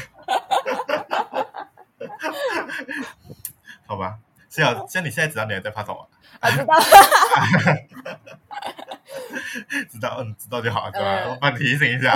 [3.86, 4.18] 好吧，
[4.56, 6.08] 是啊，像你现在知道你还在拍拖啊？
[6.40, 6.74] 啊，知道，
[9.92, 11.08] 知道，嗯，知道就好，对吧？
[11.08, 12.14] 呃、我帮你提醒一下，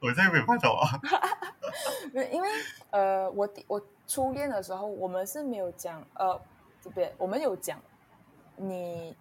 [0.00, 1.00] 我现在 没拍拖啊。
[2.30, 2.48] 因为
[2.90, 6.40] 呃，我我初恋的时候，我们是没有讲，呃，
[6.80, 7.80] 这边我们有讲，
[8.56, 9.16] 你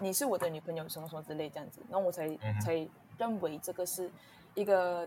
[0.00, 4.10] 你是我的女朋友，什么什么之类这样子，然后我才、嗯、才认为这个是
[4.54, 5.06] 一个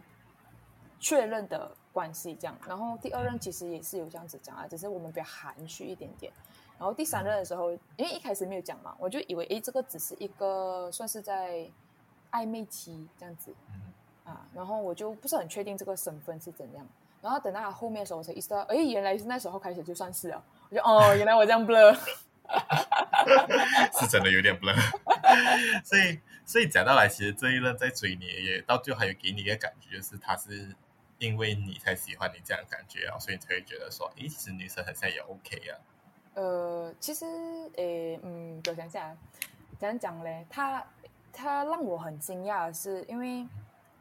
[0.99, 2.55] 确认的关系，这样。
[2.67, 6.31] 然后第二任其实也是有这样子讲啊，只是我们比较含蓄一点点。
[6.79, 11.67] 然后第三任的时候，因为一开始没有讲嘛，我就以为诶，这个只是一个算是在
[12.31, 13.53] 暧昧期这样子
[14.23, 16.87] 啊，然后我就不是很确定这个身份是怎样。
[17.19, 20.43] 然后等到他后面的时候，我才意识到，哎，原来是那时候开始就算是了。
[20.69, 21.91] 我就哦，原来我这样 blur，
[23.99, 24.75] 是真的有点 blur。
[25.83, 30.75] 所以，所以讲到来，其实这一任在追你，也到最后还有给你一个感觉，就是他是
[31.17, 35.73] 因为你才喜欢你这样的感觉啊，所以你才会觉得说，诶，其实女生很像也 OK 啊。
[36.37, 37.25] 呃，其实，
[37.77, 39.17] 诶，嗯，我想想，
[39.79, 40.45] 怎样讲嘞？
[40.47, 40.85] 他
[41.33, 43.47] 他让我很惊讶的是，因为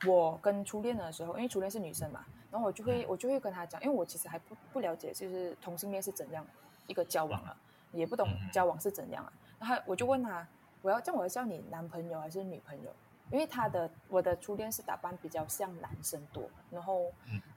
[0.06, 6.46] 我跟初恋的时候，因为初恋是女生嘛，然后我就会我就会跟他讲，因为我其实还不不了解，就是同性恋是怎样
[6.86, 7.56] 一个交往啊，
[7.90, 9.32] 也不懂交往是怎样啊。
[9.58, 10.46] 然后我就问他，
[10.82, 12.90] 我要叫我要叫你男朋友还是女朋友？
[13.30, 17.10] 因为他的我的初恋是打扮比较像男生多，然后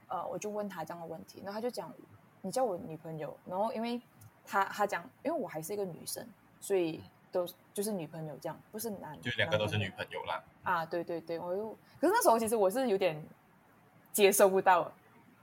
[0.08, 1.92] 呃，我就问他这样的问题，然后他就讲，
[2.40, 4.00] 你叫我女朋友，然后因为。
[4.50, 6.26] 他他讲，因为我还是一个女生，
[6.60, 10.42] 所以都就是女朋友这样，不是男，就两个都是女朋友啦。
[10.64, 13.24] 啊，对对对，我又可是那时候其实我是有点
[14.12, 14.90] 接受不到。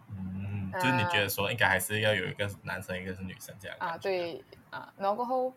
[0.09, 3.77] 嗯，就是你觉得说应该还是要有一个男生，一个是女生这样。
[3.79, 5.53] 啊，对啊，然后过后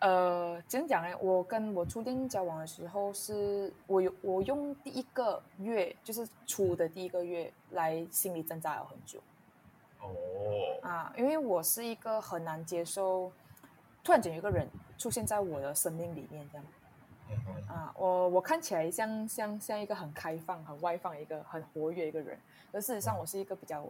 [0.00, 1.16] 呃，怎样讲呢？
[1.20, 9.22] 我跟我初恋交往的时候是，是我有我用第一个月，就是初的第一个月来心理挣扎了很久。
[10.00, 10.78] 哦。
[10.82, 13.30] 啊，因为我是一个很难接受，
[14.02, 16.66] 突然间有一个人出现在我的生命里面，这样。
[17.30, 22.36] 嗯、啊，我我看起来像像像一个很开放、很外放、一个很活跃一个人，
[22.72, 23.86] 而事实上我是一个比较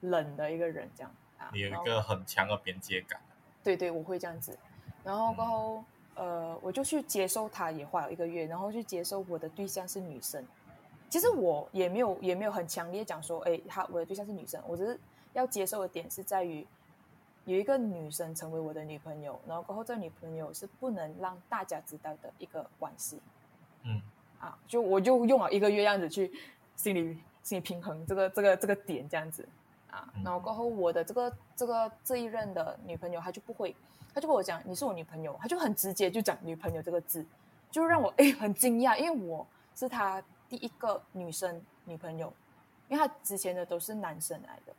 [0.00, 1.12] 冷的一个人，这样。
[1.38, 3.20] 啊，你有一个很强的边界感。
[3.64, 4.56] 对对，我会这样子。
[5.02, 5.84] 然后过后，
[6.14, 10.44] 呃，我就去接受他，也花了一个月，然后去接受我的对象是女生。
[11.10, 14.62] 其实我也没有也没有很强烈讲说，哎，他我的对象是女生。
[14.66, 15.00] 我只是
[15.38, 16.66] 要接受的点是在于，
[17.44, 23.20] 有一个女生成为我的女朋友，然后过后这女朋友是不能让大家知道的一个关系。
[23.84, 24.02] 嗯，
[24.40, 26.32] 啊，就我就用了一个月样子去
[26.76, 29.48] 心理心理平衡这个这个这个点这样子
[29.90, 33.74] 啊，然后过后我的这个这个这一任的女朋友她就不会。
[34.12, 37.24] 她就跟我讲，你是我女朋友，她就很直接就讲女朋友这个字，
[37.70, 39.46] 就让我哎很惊讶，因为我
[39.76, 42.32] 是他第一个女生女朋友，
[42.88, 44.74] 因为他之前的都是男生来的。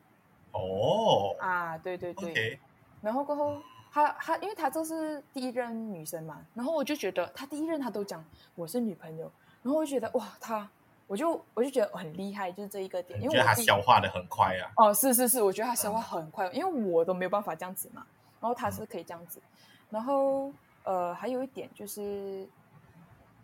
[0.51, 2.33] 哦啊，对对对。
[2.33, 2.59] Okay.
[3.01, 8.23] 然后过后他他因为他这是第一任女生嘛，然后我就觉得他第一任他都讲
[8.55, 9.31] 我是女朋友，
[9.63, 10.69] 然后我就觉得哇他，
[11.07, 14.71] 我就我就觉得很厉害，就是这一个点，因为他消化的很快啊。
[14.75, 18.05] 哦，是是是，我觉得他消化很快，嗯、因为我都没有办法这样子嘛。
[18.41, 19.41] 然后他是可以这样子，
[19.89, 20.49] 然后
[20.83, 22.47] 呃，还有一点就是，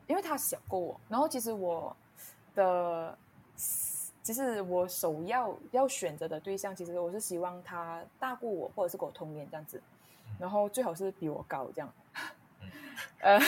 [0.08, 1.94] 因为他小过我，然后其实我
[2.56, 3.18] 的，
[4.26, 9.80] 其实我首要要选择的对象，其实我是希望他大过我，或者是跟我同年这样子，
[10.40, 11.94] 然后最好是比我高这样。
[13.20, 13.40] 呃，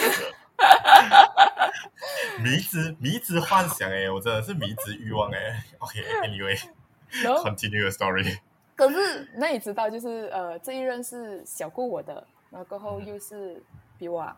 [2.43, 5.63] 迷之迷之幻想哎，我真的是迷之欲望哎。
[5.79, 8.37] OK，Anyway，continue your story。
[8.75, 13.63] 可是那你知道，就是呃，这一任是小过我的，然后过后又是
[13.97, 14.31] 比我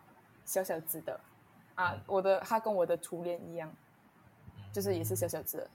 [0.45, 1.19] 小小只的，
[1.75, 3.69] 啊，我的他跟我的初恋一样，
[4.71, 5.69] 就是也是小小只的，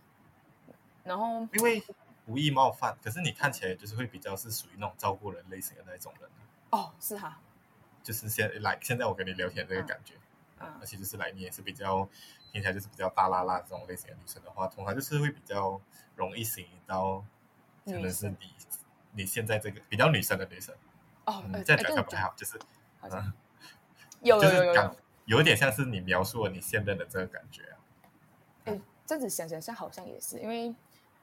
[1.05, 1.83] 然后因为
[2.27, 6.29] 无意冒犯，可是你看起来就是会比较是属于那种照顾人类型的那种人。
[6.71, 7.39] 哦，是哈，
[8.03, 10.15] 就是现来现在我跟你聊天这个感觉，
[10.59, 12.09] 啊，而且就是来你也是比较
[12.51, 15.81] 听起来就是比较大拉拉这种类型的女生的话，通常就是会比较
[16.17, 17.25] 容易吸引到。
[17.87, 18.55] 可能是你，
[19.13, 20.75] 你现在这个比较女生的女生
[21.27, 22.59] 哦，嗯、这样讲不太好，就是
[23.03, 23.31] 嗯，
[24.23, 27.77] 有有有有，点像是你描述了你现任的这个感觉啊。
[28.65, 30.75] 哎，这样子想想，像好像也是，因为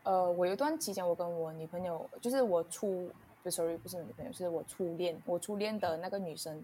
[0.03, 3.09] 呃，我有一段期间，我跟我女朋友，就是我初，
[3.43, 6.63] 不，sorry，不是女朋友，是我初恋，我初恋的那个女生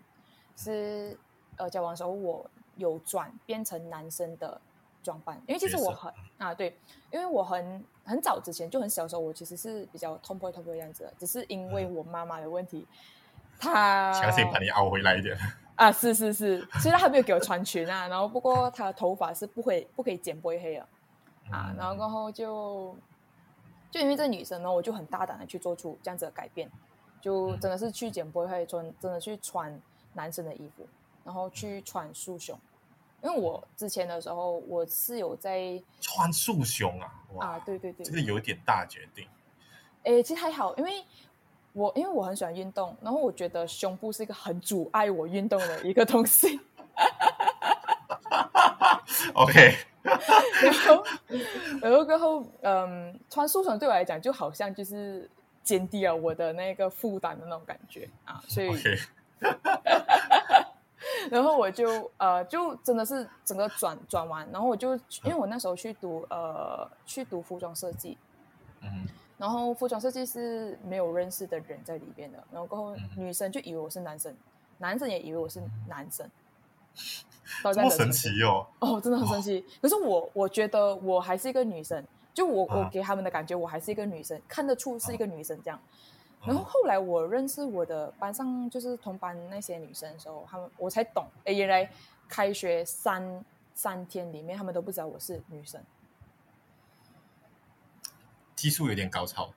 [0.55, 1.17] 是
[1.57, 4.59] 呃，交往的时候我有转变成男生的。
[5.03, 6.77] 装扮，因为其实我很啊，对，
[7.11, 12.85] 因为我很很早之前就很小的时候，我其实是比较 tomboy tomboy 的样子的，只是因为我妈妈的问题，
[13.57, 15.37] 她强行把你熬回来一点。
[15.77, 20.85] 啊，是是是，虽然她没有给我穿裙啊，然后不过她的头发是不会不可以剪波黑的。
[21.51, 22.93] 啊，然后过后就
[23.97, 26.69] 就因为这女生呢，我就很大胆的去做出这样子的改变，
[27.19, 29.81] 就真的是去剪波黑，穿真的去穿
[30.13, 30.87] 男生的衣服，
[31.23, 32.55] 然后去穿束胸。
[33.23, 39.27] 因为我之前的时候，我是有在穿束胸啊，啊，对对对，这个有点大决定。
[40.03, 41.03] 诶，其实还好，因为
[41.73, 46.59] 我因为我很喜欢运动，然后我觉得胸部是一个很阻碍我运动的一个东西。
[49.33, 49.75] OK，
[50.63, 51.03] 然后
[51.81, 55.29] 然后过后，嗯，穿束胸对我来讲就好像就是
[55.63, 58.71] 减低了我的那个负担的那种感觉啊，所以。
[61.29, 68.17] 然后我就呃，就真的是整个转转完，然后我就因为我那时候去读呃，去读服装设计，
[68.81, 69.05] 嗯，
[69.37, 74.33] 然后服装设计是没有认识的人在里边的，然后过后女生就以为我是男生，
[74.77, 76.29] 男生也以为我是男生，
[77.63, 79.59] 这么神奇哦，哦，真的很神奇。
[79.59, 85.79] 哦、可是我我觉得我还是一个女生，就我、啊、我给他们的感觉我还是一个女生，看得出是一个女生这样。
[86.45, 91.89] 然后后来我认识我的班上就是同班那些女生的时候，他们我才懂，哎，原来
[92.29, 95.81] 开学三三天里面，他们都不知道我是女生。
[98.55, 99.53] 技术有点高超，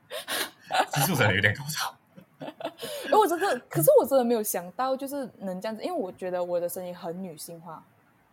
[0.93, 1.95] 技术真的有点高超。
[3.11, 7.85] 哎，我真的，可是我真的没有想到，就是能这样子，因为我觉得我的声音很女性化，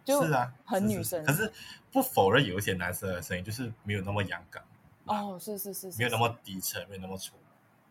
[0.05, 1.23] 就是啊，很女生。
[1.25, 1.51] 可是
[1.91, 4.63] 不否认有一些男生的声音就是没有那么阳刚。
[5.05, 7.33] 哦，是是是，没有那么低沉，没有那么粗。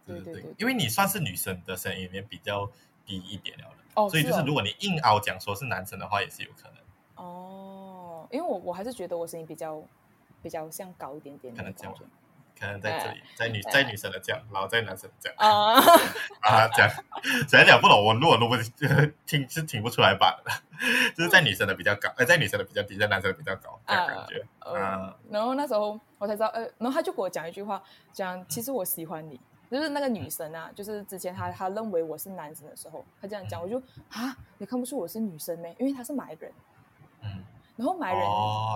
[0.06, 2.70] 对对对，对，因为你算是女生的声音里面比较
[3.04, 7.24] 低一点了的，哦，所以就是如果你硬凹讲说是男生的话，也是有可能。
[7.24, 9.82] 哦，因为我我还是觉得我声音比较
[10.42, 11.92] 比较像高一点点的感觉。
[11.92, 12.08] 可能
[12.58, 15.78] 在这里，在女在女生的讲，然后在男生讲 啊
[16.40, 16.88] 啊讲，
[17.48, 18.56] 虽然讲不懂，我如果录不
[19.26, 20.42] 听是听不出来吧，
[21.16, 24.44] 就是在女生的比较高，呃，在女生的比较低，在男生的比较高，这样感觉。
[24.66, 27.82] 嗯，然后那时候我才知道，呃，然后他就给我讲一句话，
[28.12, 29.40] 讲其实我喜欢你，
[29.70, 33.78] 就是那个女生啊，就是之前他他认为我是男生的时候，他这样讲，我就
[34.10, 35.74] 啊，你看不出我是女生咩？
[35.78, 36.52] 因为他是买人。
[37.22, 37.44] 嗯。
[37.76, 38.22] 然后买人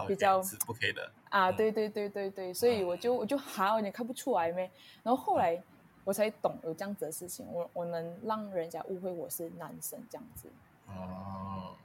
[0.07, 4.71] 比较是不可以的啊，对对对对对，所以我就我就好有点看不出来咩。
[5.03, 5.59] 然后后来
[6.05, 10.51] 我才懂有这样子的事情，我我能让人家误会我是男生这样子。
[10.89, 11.77] 哦，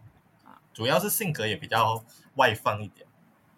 [0.44, 2.04] 啊，主要是性格也比较
[2.36, 3.08] 外放一点，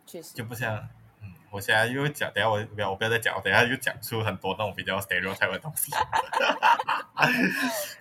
[0.05, 0.75] 确实就不像
[1.21, 5.91] 嗯，我现在又讲，等下我不要我不要再讲，等下又讲出很多那种比较 stereotype 的东西。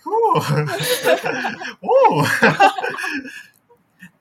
[0.02, 0.10] 哦，
[1.80, 2.24] 哦。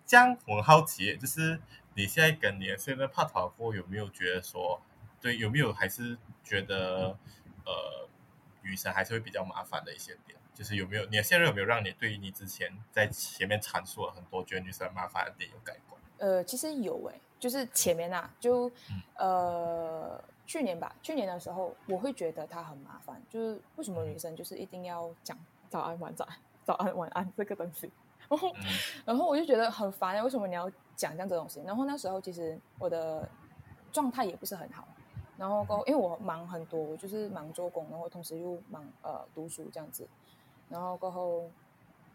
[0.08, 1.60] 这样我很好奇，就是
[1.96, 4.80] 你现在跟你现在拍拖过，有没有觉得说，
[5.22, 7.18] 对，有没有还是觉得，
[7.66, 8.08] 呃，
[8.62, 10.38] 女生还是会比较麻烦的一些点？
[10.54, 16.02] 就是有没有你现在有没有让你对于你之前在前面阐述了很多觉得女生麻烦的点有改观？
[16.18, 18.72] 呃，其实有诶，就是前面啊，就
[19.18, 25.38] 呃去年吧，去年的时候，我会觉得她很麻烦，就是为什么女生就是一定要讲
[25.70, 27.92] 早安晚早安早安晚安这个东西。
[28.30, 28.54] 然后，
[29.06, 31.62] 然后我就觉得很烦，为什么你要讲这样子东西？
[31.66, 33.28] 然后那时候其实我的
[33.92, 34.88] 状态也不是很好，
[35.38, 40.08] 然后过后因为我忙很多，我就是忙做工，然后同时又忙呃读书这样子，
[40.70, 41.50] 然后过后，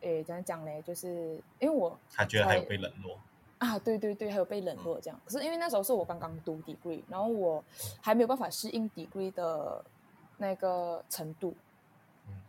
[0.01, 0.83] 诶怎样讲呢？
[0.83, 3.19] 就是因为我他觉得还有被冷落
[3.59, 5.21] 啊，对对对，还有被冷落这样。
[5.25, 7.63] 可是因为那时候是我刚刚读 degree，然后我
[8.01, 9.85] 还没有办法适应 degree 的
[10.39, 11.55] 那个程度，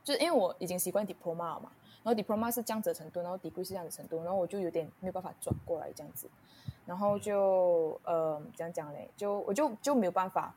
[0.06, 1.72] 就是因为我已经习惯 diploma 了嘛。
[2.04, 6.28] 然后 diploma 是这样子的程度，然后 degree 是这样的程度，然后我就有点没有办法转过来这样子，
[6.86, 9.08] 然后就呃怎样讲嘞？
[9.16, 10.52] 就我就就没有办法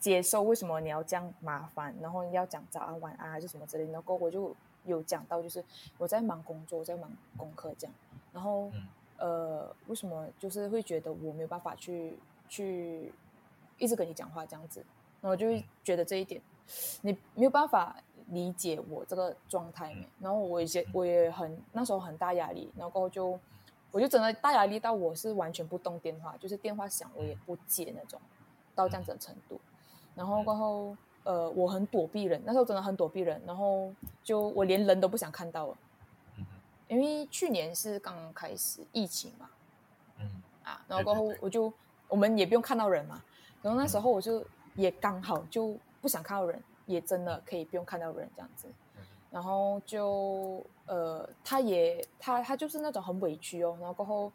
[0.00, 3.92] 接受为什么你要这样麻烦，然后要讲早安晚安还是什么之类的。
[3.92, 5.62] 然后我就有讲到，就是
[5.98, 7.94] 我在忙工作，我在忙功课这样，
[8.32, 8.72] 然后
[9.18, 12.18] 呃为什么就是会觉得我没有办法去
[12.48, 13.12] 去
[13.76, 14.80] 一直跟你讲话这样子，
[15.20, 15.46] 然后我就
[15.84, 16.40] 觉得这一点
[17.02, 17.94] 你没有办法。
[18.28, 23.38] 理解我这个状态，然后我以前我也很那时候很大压力，然后就
[23.90, 28.20] 我就真的大压力到我是完全不动电话，就是电话响我也不接那种，
[28.74, 29.60] 到这样子的程度。
[30.14, 33.92] 然后过后呃我很躲避人，那时候真的很躲避人，然后
[34.24, 35.76] 就我连人都不想看到了，
[36.88, 39.50] 因为去年是刚开始疫情嘛，
[40.18, 40.42] 嗯。
[40.64, 41.72] 啊，然后过后我就
[42.08, 43.22] 我们也不用看到人嘛，
[43.62, 46.60] 然后那时候我就也刚好就不想看到人。
[46.86, 48.68] 也真的可以不用看到人这样子，
[49.30, 54.32] 然后就呃，他也他他就是那种很委屈哦，然后过后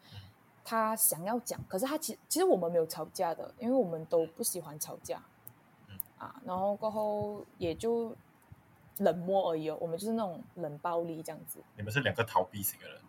[0.62, 5.20] 他想要讲，可是他其其实我们没有吵架的，因为我们都不喜欢吵架，
[6.18, 8.14] 啊，然后过后也就
[8.98, 11.58] 冷漠而已哦，我们就是那种冷暴力这样子。
[11.74, 13.00] 你们是两个逃避型的人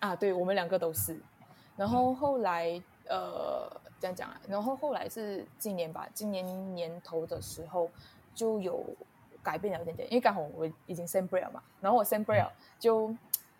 [0.00, 0.14] 啊？
[0.14, 1.18] 对，我们两个都是。
[1.74, 3.66] 然后后来呃
[3.98, 7.90] 这样讲啊，然后后来是今年吧，今年年头的时候。
[8.34, 8.84] 就有
[9.42, 13.14] 改变了一点点，因为刚好我已经 send braille 嘛，然后我 send braille 就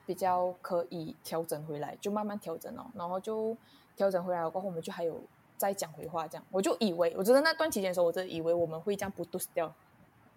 [0.07, 3.57] 比较可以调整回来，就慢慢调整哦，然后就
[3.97, 5.23] 调整回来了过后，我们就还有
[5.57, 6.45] 再讲回话这样。
[6.51, 9.73] 我就以为，我觉得那段期间的时候，我真的以为我们会这样不 do 掉。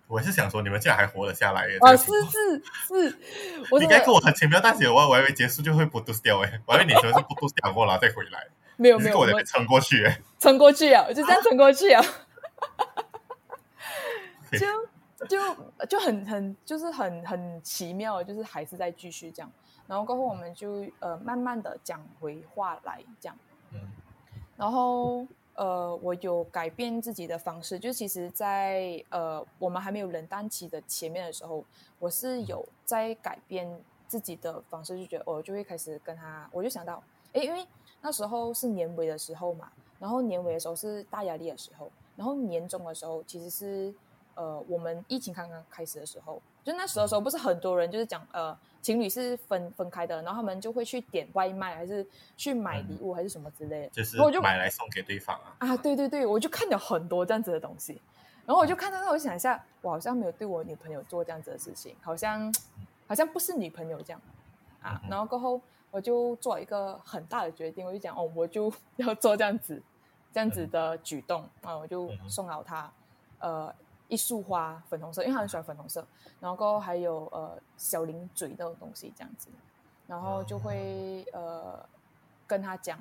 [0.07, 1.77] 我是想说，你们竟然还活了下来耶！
[1.79, 3.17] 哦，是是是，
[3.71, 12.03] 我你应该跟我很轻描淡写，我我还以为结束就会不 do 掉哎，我还以为你说是不 do 掉过了再回来，没 有没有，我撑过去哎，撑过去啊，就这样撑过去啊。
[14.57, 15.37] 就就
[15.85, 19.51] 就很很就是很很奇妙，就是还是在继续这样，
[19.87, 23.37] 然后过后我们就呃慢慢的讲回话来这样，
[24.57, 25.25] 然后
[25.55, 31.63] 呃我有改变自己的方式，就其实在，在呃我们还没有冷淡期的前面的时候，
[31.99, 37.01] 我是有在改变自己的方式，就觉得我就会开始跟他，我就想到，
[37.31, 37.65] 哎，因为
[38.01, 43.93] 那时候是年尾的时候嘛，然后年尾的时候是大压力的时候，然后年终的时候其实是。
[44.35, 52.05] 呃，我们疫情刚刚开始的时候，就那时候时候不是很多人就是讲，呃，情侣是分分开的，然后他们就会去点外卖，还是
[52.35, 55.55] 去买礼物，还是什么之类的，就是我就买来送给对方啊。
[55.59, 58.01] 啊，对对对，我就看了很多这样子的东西，
[58.45, 62.53] 然后我就看到那，我就想一下，我好像没有对我女朋友做这样子的事情，好像
[63.07, 64.21] 好像不是女朋友这样
[64.81, 64.99] 啊。
[65.09, 65.61] 然后过后
[65.91, 69.81] 我就做一个很大的决定，我就讲哦，我就 要做这样子
[70.33, 72.91] 这样子的举动啊，我就送到他，
[73.39, 73.73] 呃。
[74.07, 76.05] 一束花，粉红色，因为他很喜欢粉红色。
[76.39, 79.47] 然后还有呃小零嘴那种东西这样子，
[80.07, 81.83] 然后就会呃
[82.45, 82.99] 跟他讲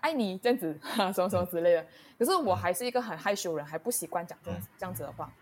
[0.00, 1.86] 爱你这样子，哈， 什么什么之类的。
[2.18, 5.32] 可是我还是一个很害羞人，还不习惯讲这样这样子的话。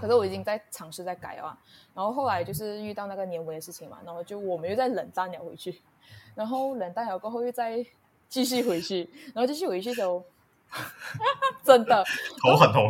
[0.00, 1.56] 可是我已经在尝试在改啊。
[1.94, 5.80] 然后后来就是遇到那个年尾的事情嘛，然后就我们又在冷战了回去，
[6.34, 7.86] 然后冷战了过后又再
[8.28, 10.22] 继续回去，然后继续回去的时候，
[11.64, 12.04] 真的
[12.42, 12.88] 头很痛。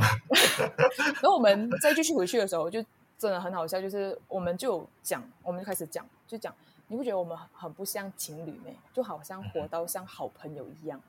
[1.20, 2.84] 然后我们再继续回去的时候，就
[3.18, 6.54] 真的很好笑，就是我们就讲，我们就开始讲，就讲。
[6.88, 8.70] 你不觉得我们很不像情侣吗？
[8.92, 11.00] 就好像活到像好朋友一样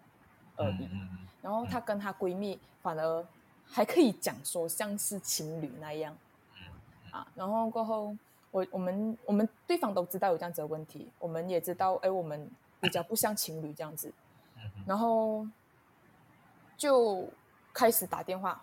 [0.56, 0.90] 而已。
[1.40, 3.24] 然后她跟她闺蜜反而
[3.70, 6.18] 还可以讲说像是情侣那样
[7.12, 7.28] 啊。
[7.36, 8.18] 然后过后，
[8.50, 12.50] 我我们我们对方都知道有这样子的问题，我们也知道，哎，我们
[12.80, 14.12] 比较不像情侣这样子。
[14.88, 15.46] 然后
[16.78, 17.28] 就
[17.74, 18.62] 开始打电话。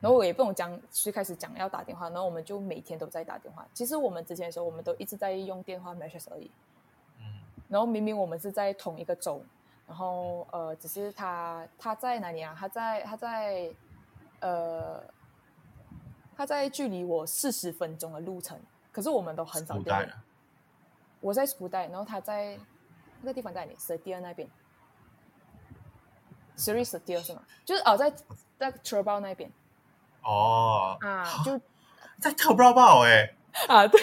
[0.00, 3.66] 然后我也不懂讲，最开始讲要打电话，然后我们就每天都在打电话。
[3.72, 6.50] 其实我们之前的时候，我们都一直在用电话 message 而已。
[7.68, 9.42] 然后明明我们是在同一个州，
[9.86, 12.54] 然后呃，只是他他在哪里啊？
[12.58, 13.72] 他在他在
[14.40, 15.02] 呃
[16.36, 18.60] 他在距离我四十分钟的路程，
[18.92, 20.12] 可是我们都很少见。
[21.20, 22.58] 我在布袋，然后他在
[23.22, 23.76] 那个地方在哪里？
[23.78, 24.46] 塞蒂尔那边。
[26.56, 27.42] Seri 塞蒂尔是吗？
[27.64, 28.12] 就是哦，在
[28.58, 29.50] 在 Trubal 那边。
[30.22, 31.60] 哦啊，就
[32.18, 33.30] 在跳包包哎
[33.68, 34.00] 啊，对，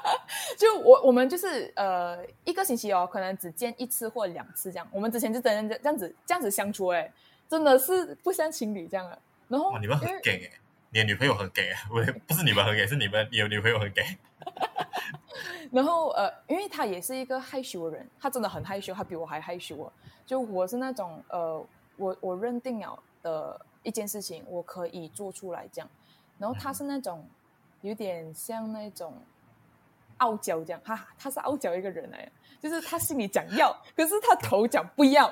[0.58, 4.86] 就我我们就是呃一个星期哦，可能只见一次或两次这样。
[4.92, 7.10] 我们之前就真的这样子这样子相处哎，
[7.48, 9.18] 真的是不像情侣这样的。
[9.48, 10.58] 然后你们很 gay 哎，
[10.90, 11.94] 你的女朋友很 gay 不
[12.26, 14.18] 不是你们很 gay，是你们你的女朋友很 gay。
[15.72, 19.90] 然后呃，因为他也是一个害羞的人，他真的很害羞，他比我还害羞啊。
[20.26, 21.66] 就我是那种呃，
[21.96, 23.60] 我我认定了的。
[23.84, 25.90] 一件事情我可以做出来这样，
[26.38, 27.28] 然后他是那种
[27.82, 29.12] 有点像那种
[30.16, 35.30] 傲娇这样，哈，他是傲娇一个人哎，就是他心里讲要，可是他头讲不要，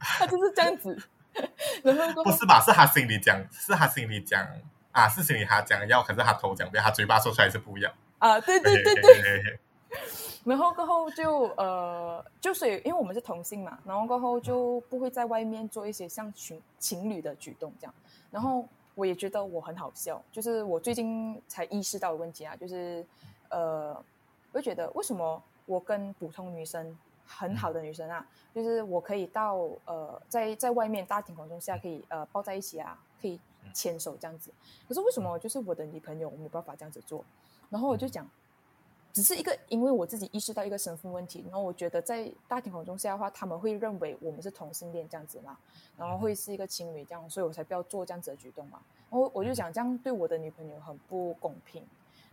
[0.00, 1.00] 他就是这样子。
[1.84, 2.60] 然后不是吧？
[2.60, 4.44] 是他心里讲，是他心里讲
[4.90, 7.88] 啊，是心里他讲要，可是他头讲不要，他嘴巴说出来是不要
[8.18, 8.40] 啊。
[8.40, 9.60] 对对对对。
[10.44, 17.94] 然后过后就呃，就是因为我们是同性嘛，然后过后就不会在外面做一些像情情侣的举动这样。
[18.30, 23.06] 然后我也觉得我很好笑，就是我最近才意识到的问题啊，就是
[23.50, 23.94] 呃，
[24.52, 33.38] 我就觉得为什么我跟普通女生很好的女生啊，就是我可以到呃在在外面大庭广众下可以呃抱在一起啊，可以
[33.74, 34.50] 牵手这样子，
[34.88, 37.24] 可是为什么就是我的女朋友我没办法这样子做？
[37.70, 38.28] 然后我就讲。
[39.12, 45.58] 只是一个，因为我自己意识到一个身份问题，然后我觉得在大庭广众下的话，他们会认为我们是同性恋这样子嘛，
[45.98, 48.80] 然后会是一个情侣这样，所以我才不要做这样子的举动嘛。
[49.10, 51.86] 然后我就想这样对我的女朋友很不公平，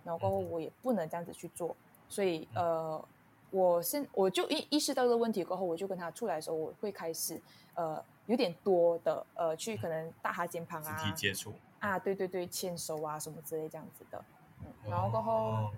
[0.05, 1.75] 然后过后我也不能这样子去做，
[2.07, 3.03] 所以呃，
[3.51, 7.41] 我现我就意意识到这个问题过后，我就跟他出来的时候，我会开始
[7.73, 11.51] 呃有点多的呃去可能搭他肩膀啊，肢体接触。
[11.79, 14.23] 啊，对对对，牵手啊什么之类这样子的，
[14.63, 15.69] 嗯，然后过后。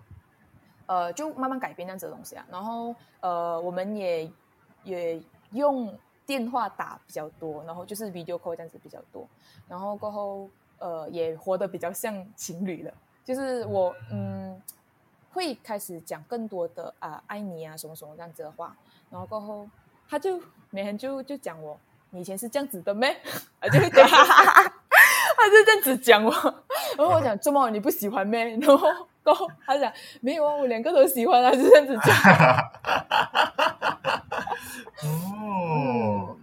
[0.92, 4.30] 呃，就慢慢改变这样子的东西啊，然后呃，我们也
[4.84, 9.26] 也用电话打比较多，然后就是 video call 这样子比较多，
[9.70, 14.62] 然后过后呃，也活得比较像情侣了，就是我嗯
[15.32, 18.76] 会开始讲更多的啊、爱你啊什么什么这样子的话，
[19.10, 19.66] 然后过后
[20.10, 21.80] 他就每天就就讲我，
[22.10, 23.16] 你以前是这样子的咩？
[23.62, 26.32] 啊，就会讲， 他就这样子讲我，
[27.00, 28.58] 然后我讲怎么你不喜欢咩？
[28.60, 29.08] 然后。
[29.24, 32.16] 过后他讲没有啊，我两个都喜欢啊，就这样子讲。
[35.04, 36.36] 哦，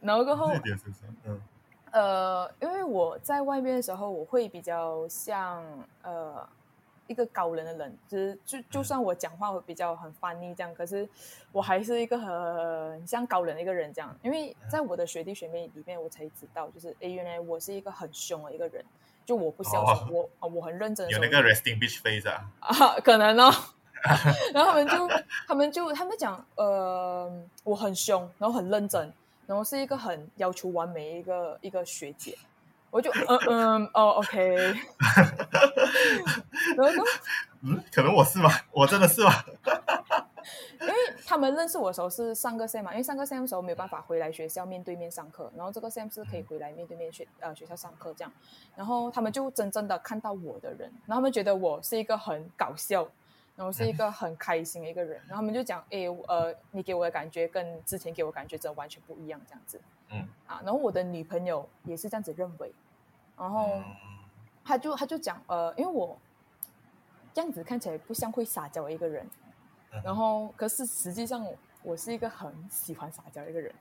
[0.00, 0.52] 然后过后，
[1.24, 1.40] 嗯，
[1.92, 5.62] 呃，因为我在外面的时候，我会比较像
[6.02, 6.46] 呃
[7.06, 11.08] 一个高冷的人，就是就就算我讲话会比较很 funny 这样，可是
[11.52, 14.14] 我还是一个很像高冷的一个人这样。
[14.22, 18.84] 因为在我的学弟学妹里面，我才知道，就是哎，原来我是一个很凶的一个人。
[19.26, 21.06] 就我不孝顺，我啊，我很认真。
[21.10, 22.44] 有那个 resting bitch face 啊？
[22.60, 23.52] 啊，可能哦。
[24.54, 25.08] 然后他们就，
[25.48, 27.28] 他们就，他们讲，呃，
[27.64, 29.12] 我很凶，然后很认真，
[29.46, 32.38] 然后是一个很要求完美一个一个学姐。
[32.90, 34.54] 我就，嗯嗯，哦，OK。
[36.76, 37.04] 然后，
[37.62, 38.50] 嗯，可能我是吗？
[38.70, 39.32] 我真的是吗？
[40.80, 40.94] 因为
[41.26, 48.32] 他们认识我的时候是上个 sem 嘛，因为上个 sem 的时候没有办法回来学校面对面上课，然后这个 sem 是可以回来面对面学呃学校上课这样，
[48.76, 53.06] 然后他们就真正的看到我的人，然后他们觉得我是一个很搞笑，
[53.56, 59.80] 然后是一个很开心的一个人，然后他们就讲，诶，呃，你给我的感觉跟之前给我感觉真的完全不一样这样子，
[60.10, 62.72] 嗯，啊，然后我的女朋友也是这样子认为，
[63.36, 63.80] 然后
[64.64, 66.16] 他就他就讲，呃，因为我
[67.34, 69.26] 这样子看起来不像会撒娇的一个人。
[70.04, 71.46] 然后，可是实际上
[71.82, 73.72] 我是一个很喜欢撒娇的一个人，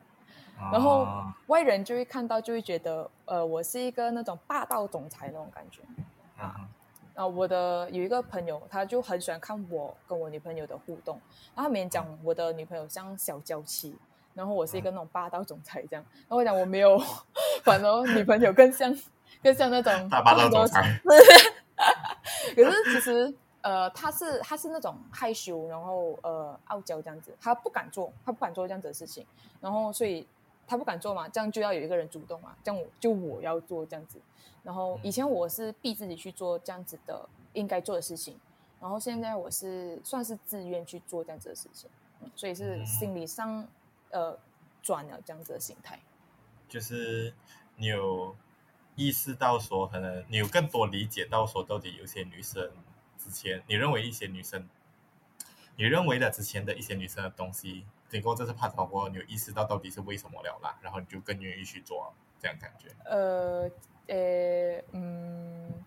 [0.58, 1.08] 啊、然后
[1.48, 5.82] 外人就会看到，就会觉得呃，我是一个那种霸道总裁那种感觉
[6.38, 6.68] 啊。
[7.16, 11.20] 啊，我的有一个朋友，他就很喜欢看我跟我女朋友的互动，
[11.56, 13.96] 然后他每天讲我的女朋友像小娇妻，
[14.34, 16.06] 然后我是一个那种霸道总裁这样。
[16.14, 17.02] 然后我讲我没有，
[17.64, 18.94] 反而女朋友更像
[19.42, 21.00] 更像那种大霸道总裁。
[22.54, 23.34] 可是其实
[23.66, 29.26] 呃，他是他是那种害羞，然后呃傲娇这样子，他不敢做，他不敢做这样子的事情，
[29.60, 30.28] 然后所以
[30.68, 34.22] 他不敢做嘛，这样就要有一个人主动嘛，这样我就我要做这样子。
[34.62, 38.40] 然后以前我是逼自己去做这样子的应该做的事情，
[38.80, 41.90] 然后现在我是算是自愿去做这样子的事情，
[42.22, 43.68] 嗯所以是心理上
[44.12, 44.38] 呃
[44.84, 46.00] 转了这样子的心态。
[46.70, 47.34] 就是
[47.78, 48.36] 你有
[48.96, 52.70] 意识到说，可能你有更多理解到说，到底有些女生
[53.26, 54.70] 之前你认为一些女生，
[55.76, 62.90] 你认为的之前的一些女生的东西，经过这次拍拖过后，你有意识到到底是为什么了啦，然后你就更愿意去做这样感觉。
[63.06, 63.70] 呃。
[64.08, 65.84] 呃，嗯，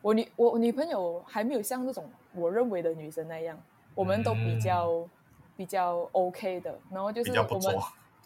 [0.00, 3.60] 我女我女朋友还没有像这种我认为的女生那样，
[3.96, 5.10] 我们都比较、嗯、
[5.56, 7.76] 比较 OK 的，然后就是我们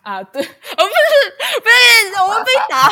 [0.02, 1.30] 啊，对，我 不是
[1.62, 2.90] 不是我们被打，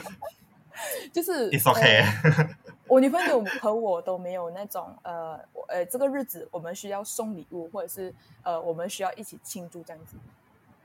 [1.12, 2.48] 就是 It's OK，、呃、
[2.94, 5.36] 我女朋友和我都没有那种呃
[5.66, 8.14] 呃，这个日子我们需要送礼物，或者是
[8.44, 10.16] 呃我们需要一起庆祝这样子。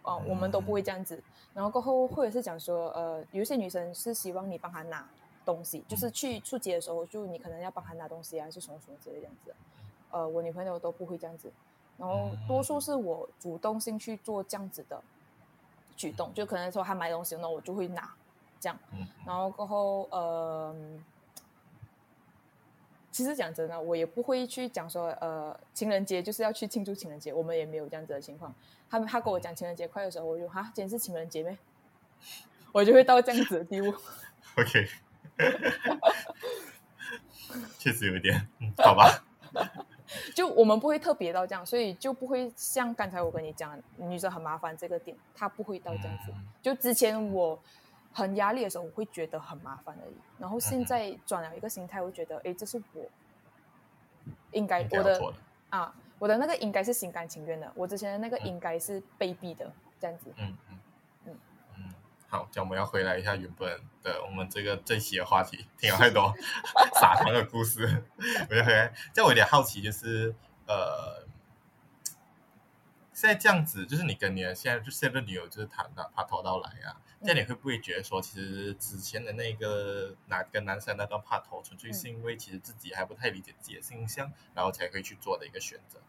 [0.01, 1.21] 哦，我们都不会这样子。
[1.53, 5.07] 然后过后，或者是讲说，呃，有一些女生是希望你帮她拿
[5.45, 9.53] 东西，就是去出街的时候，就你可能要帮她拿东西啊，还是什么什么之类这样子。
[10.09, 11.51] 呃，我女朋友都不会这样子。
[11.95, 14.99] 然后多数是我主动性去做这样子的
[15.95, 18.11] 举动，就可能说她买东西，那我就会拿
[18.59, 18.75] 这样。
[19.27, 20.75] 然后过后，呃。
[23.19, 28.55] 其实讲真的，我也不会去讲说，呃，情人节就是要去庆祝情人节，我们也没有这样子的情况。
[28.89, 31.57] 他们他跟我讲情人节快乐的时候，我就哈，今天是情人节咩？
[32.71, 33.93] 我就会到这样子的地步。
[34.55, 34.87] OK，
[37.77, 39.21] 确实有一点，嗯，好吧。
[40.33, 46.31] 就我们不会特别到这样，所以就不会像刚才我跟你讲，女生很麻烦这个点，她不会到这样子。
[46.61, 47.59] 就之前我。
[48.11, 50.15] 很压力的时候，我会觉得很麻烦而已。
[50.37, 53.05] 然后现在转了一个心态，我会觉得，哎，这是我
[54.51, 55.33] 应该，应该我的
[55.69, 57.71] 啊，我的那个应该是心甘情愿的。
[57.75, 60.33] 我之前的那个应该是被逼的，这样子。
[60.37, 60.79] 嗯嗯
[61.25, 61.37] 嗯
[61.77, 61.83] 嗯。
[62.27, 66.33] 好，这样我们要回来一下原本的我们这个这期的话题，听了太多
[66.99, 68.03] 撒糖的故事。
[68.49, 70.35] 我就回来，这样我有点好奇，就是
[70.67, 71.08] 呃，
[73.19, 76.95] 现在这样子，就是你跟你的现在就现任女友，就是谈到他拖到来啊。
[77.21, 85.99] 这样你会不会觉得说，其实之前的那个哪跟男生那段拍拖，纯粹是因为其实自己还不太理解自己的性向，然后才可以去做的一个选择？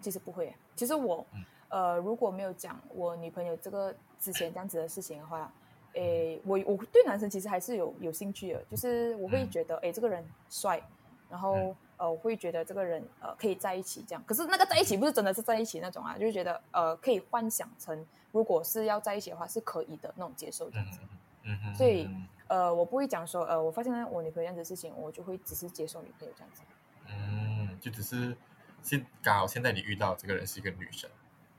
[0.00, 5.52] 其实不会，其实我、嗯、呃如果没有讲我女朋友这个之前这样子的事情的话，
[5.94, 10.80] 诶，我我对男生其实还是有有兴趣的，就是我会觉得诶这个人帅，
[11.28, 18.04] 然后、嗯、呃我会觉得这个人呃可以在一起这样，可是那个在一起不是真的是在一起那种啊，就是觉得呃可以幻想成。
[18.32, 20.98] 如果是要在一起的话，是可以的那种接受这样子，
[21.42, 22.08] 嗯嗯，所以
[22.48, 26.62] 呃，我不会讲说呃，我发现我女朋友这样子的事情，我就会只是接受女朋友这样子，
[27.08, 28.34] 嗯，就只是
[28.82, 31.10] 现刚好现在你遇到这个人是一个女生，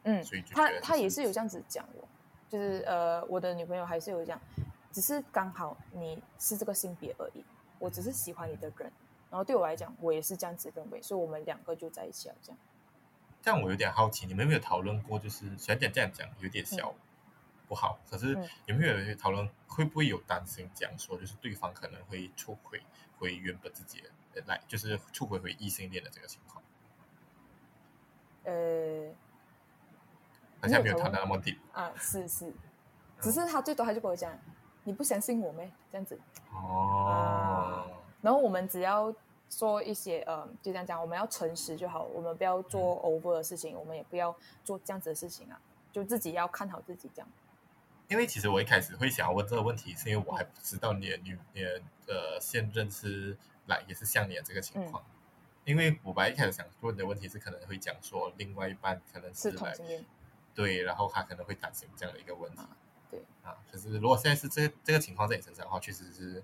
[0.03, 2.07] 嗯，所以就他他也是有这样子讲我，
[2.49, 4.41] 就是呃，我的女朋友还是有这样，
[4.91, 7.45] 只是刚好你是这个性别而已，
[7.77, 8.91] 我只是喜欢你的人，
[9.33, 12.57] 然后对我来讲，我也是这样子认为，所以我们两个就在一起了这样。
[13.41, 15.17] 这样我有点好奇，你们有没有讨论过？
[15.17, 16.93] 就是虽然讲这样讲有点小
[17.67, 22.83] 不好，嗯、可是有没有讨论会不会有担心讲说，就是对方可能会出轨
[23.17, 24.03] 回原本自己
[24.35, 26.63] 的来，就是出轨回异性恋的这个情况？
[28.43, 29.11] 呃，
[30.61, 32.53] 好像没有谈到那么低啊，是是，
[33.19, 34.39] 只是他最多他就跟我讲，嗯、
[34.83, 35.71] 你不相信我咩？
[35.91, 36.19] 这样子
[36.51, 37.89] 哦、啊，
[38.23, 39.13] 然后我们只要。
[39.49, 45.61] 说一些呃，就这样讲，我们要诚实就好，我们不要做 over 的事情，我们也不要做这样子的事情啊，
[45.91, 47.29] 就自己要看好自己这样。
[48.07, 55.03] 因为其实我一开始会想要问这个问题，是因为我还不知道你的女、你的呃现任是来也是像你的这个情况。
[55.03, 55.13] 嗯、
[55.65, 60.03] 因为我本来一开始想问的问题是可能会讲说另外一半可能是来是
[60.55, 62.57] 对，然后他可能会担心这样的一个问题。
[62.57, 62.69] 啊
[63.11, 66.43] 对啊，可是如果现在是这这个情况在你身上的话，确实是。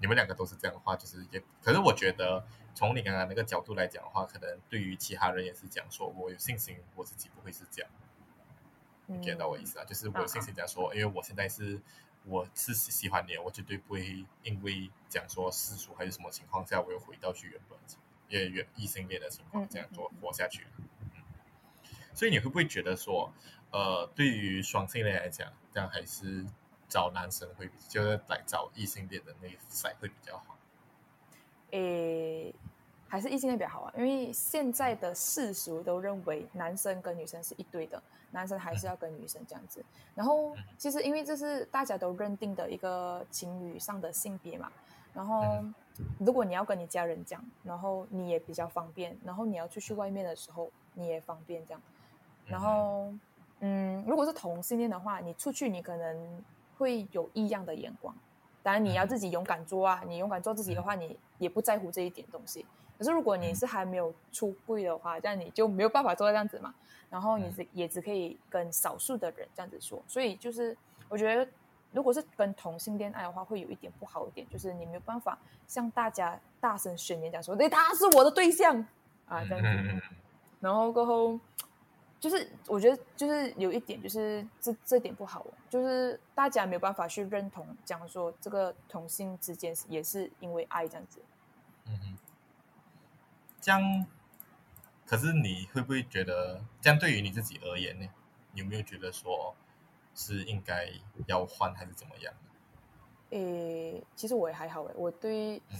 [0.00, 2.44] 你们两个都是这样的话，就是也，可是我觉得
[2.74, 7.90] 从你刚刚那个角度来讲的话，可能对于其他人也是讲说，我有信心我自己不会是这样。
[9.06, 9.84] 你 get 到我意思啊？
[9.84, 11.80] 就是我有信心讲说，因为我现在是
[12.24, 17.78] 我是喜欢你，我绝对不会因为讲说世俗还是什么情况下，我又回到去原本
[18.28, 20.66] 也原异性恋的情况这样做活下去。
[20.78, 20.80] 嗯
[22.12, 23.32] 所以你会不会觉得说，
[23.70, 26.44] 呃，对于双性恋来讲，这样还是
[26.90, 30.56] 找男生会，就是来找异性恋的那一赛会比较好？
[31.70, 32.54] 诶。
[33.12, 39.84] 还是异性恋比较好啊，因为现在的世俗都认为男生跟女生是一对的，男生还是要跟女生这样子。
[40.14, 44.70] 然后其实因为这是大家都认定的一个情侣上的性别嘛，
[45.12, 45.42] 然后
[46.20, 51.82] 如果你要跟你家人讲，然后你也比较方便，然后你要出去外面的时候你也方便这样。
[52.46, 53.12] 然后
[53.58, 56.44] 嗯，如果是同性恋的话，你出去你可能
[56.80, 58.14] 会有异样的眼光，
[58.62, 62.64] 当然你要自己勇敢做啊，你勇敢做自己的话，你也不在乎这一点东西。
[62.96, 66.74] 可是如果你是还没有出柜的话，这样你就没有办法做到这样子嘛。
[67.10, 70.02] 然后你只也只可以跟少数的人这样子说。
[70.08, 70.74] 所以就是
[71.10, 71.46] 我觉得，
[71.92, 78.74] 如果是跟同性恋爱的话，会有一点不好一点，就是你没有办法向大家大声宣言讲说，对，他是我的对象
[79.28, 80.02] 啊，这样子。
[80.60, 81.38] 然后过后
[82.20, 91.20] 就是我觉得就是有一点就是这这点不好，就是大家没有办法去认同讲说这个同性之间也是因为爱这样子。
[91.86, 92.18] 嗯哼。
[93.60, 94.06] 这样，
[95.06, 98.06] 可是你会不会觉得，这样对于你自己而言呢？
[98.52, 99.54] 你有没有觉得说，
[100.14, 100.88] 是应该
[101.26, 102.32] 要换还是怎么样？
[103.30, 105.78] 诶，其实我也还好诶，我对，嗯、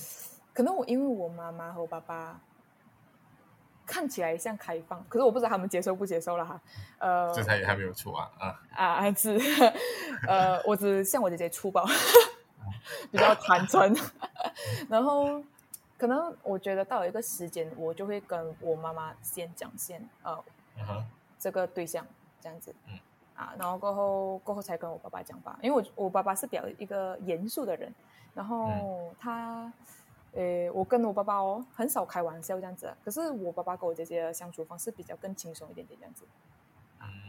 [0.54, 2.40] 可能我因为我妈妈和我爸爸
[3.90, 6.60] 看起来像开放，可是我不知道他们接受不接受了哈。
[6.98, 9.12] 呃，这才也还没有出啊啊 啊！
[9.12, 9.36] 是，
[10.28, 11.84] 呃，我只像我姐姐粗暴，
[13.10, 13.96] 比较坦诚，
[14.88, 15.42] 然后。
[16.00, 20.32] 可能我觉得到了一个时间，我就会跟我妈妈先讲先，呃
[20.78, 21.02] ，uh.
[21.38, 22.06] 这个对象
[22.40, 22.98] 这样子，嗯、
[23.36, 27.94] 啊，然后过后过后才跟我爸爸讲吧，因为我我爸爸是比较一个严肃的人，
[28.32, 29.30] 然后他，
[29.60, 29.72] 呃、
[30.34, 36.24] 嗯，我跟我爸爸哦很少开玩笑这样子，可是我爸爸跟我姐姐的相处方式比较更轻松一点点这样子，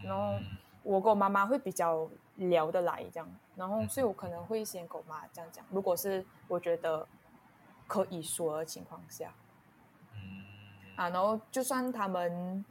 [0.03, 0.37] 然后
[0.83, 7.07] 我跟我妈妈会比较聊得来这样，然后所以我可能会先跟我妈这样讲，如果是我觉得。
[7.87, 9.33] 可以说的情况下，
[10.13, 10.45] 嗯，
[10.95, 12.63] 啊，然后就算他们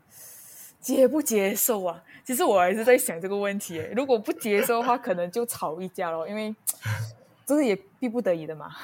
[0.80, 3.76] 接不接受啊，其实我还是在想这个问题。
[3.94, 6.56] 如果不接受的话，可能就吵一架咯，因为
[7.44, 8.74] 这是也逼不得已的嘛。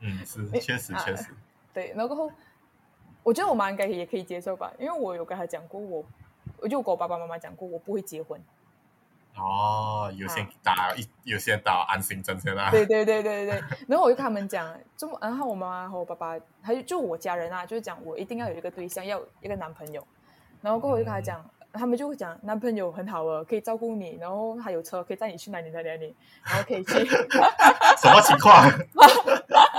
[0.00, 1.26] 嗯，是，确实确实。
[1.74, 2.30] 对，然后
[3.22, 6.04] 我觉得我妈应该也可以接受吧，因为我有跟她讲过，我
[6.60, 8.40] 我就跟我爸爸妈妈讲过，我不会结婚。
[9.36, 12.70] 哦，有些打一，啊、有些打安心针先啦。
[12.72, 20.04] 对对对对对，然后我就跟他们讲，这么然后我妈妈和我爸爸，还有就我家人啊，就是讲我一定要有一个对象，要有一个男朋友。
[20.60, 27.04] 然后过后我就跟他讲，嗯、他们就会讲男朋友很好啊，可以照顾你，然后他有车可以带你去哪里哪里哪里，然后可以去。
[27.06, 28.68] 什么情况？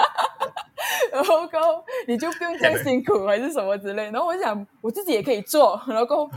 [1.51, 4.11] 然后你就不用这样辛苦还是什么之类。
[4.11, 6.29] 然后我就想我自己也可以做，然后。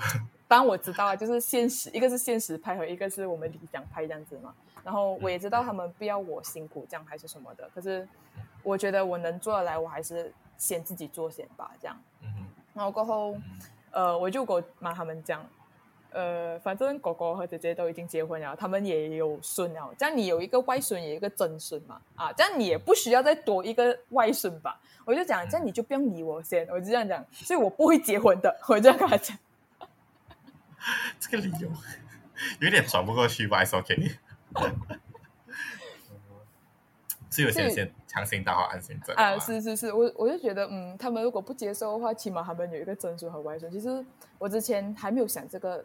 [0.49, 4.53] 当我知道啊，就是现实，一个是现实派和一个是我们理想派这样子嘛。
[4.85, 8.07] 然后我也知道他们不要我辛苦这样还是什么的，可是
[8.62, 11.99] 我觉得我能做得来，我还是先自己做先吧，这样。
[12.74, 13.35] 然后过后，
[13.93, 15.43] 呃，我就跟我妈他们讲，
[16.13, 24.81] 呃，反正哥哥和姐姐都已经结婚了，他们也有孙了，这样你有一个外孙，也有一个曾孙嘛，啊，这样你也不需要再多一个外孙吧？
[25.05, 29.37] 我就讲，这样你就不用理我先，我就这样讲，所以我不会结婚的，我就跟他讲。
[31.21, 31.69] 这个理由
[32.61, 34.11] 有点转不过去吧？OK？
[37.31, 39.39] 是有些先强行打好安心针啊！
[39.39, 43.73] 是是是，我我就觉得，嗯，他们如果不接受的话，起码他们有一个曾孙和外孙。
[43.73, 44.05] 其实
[44.39, 45.83] 我之前还没有想这个，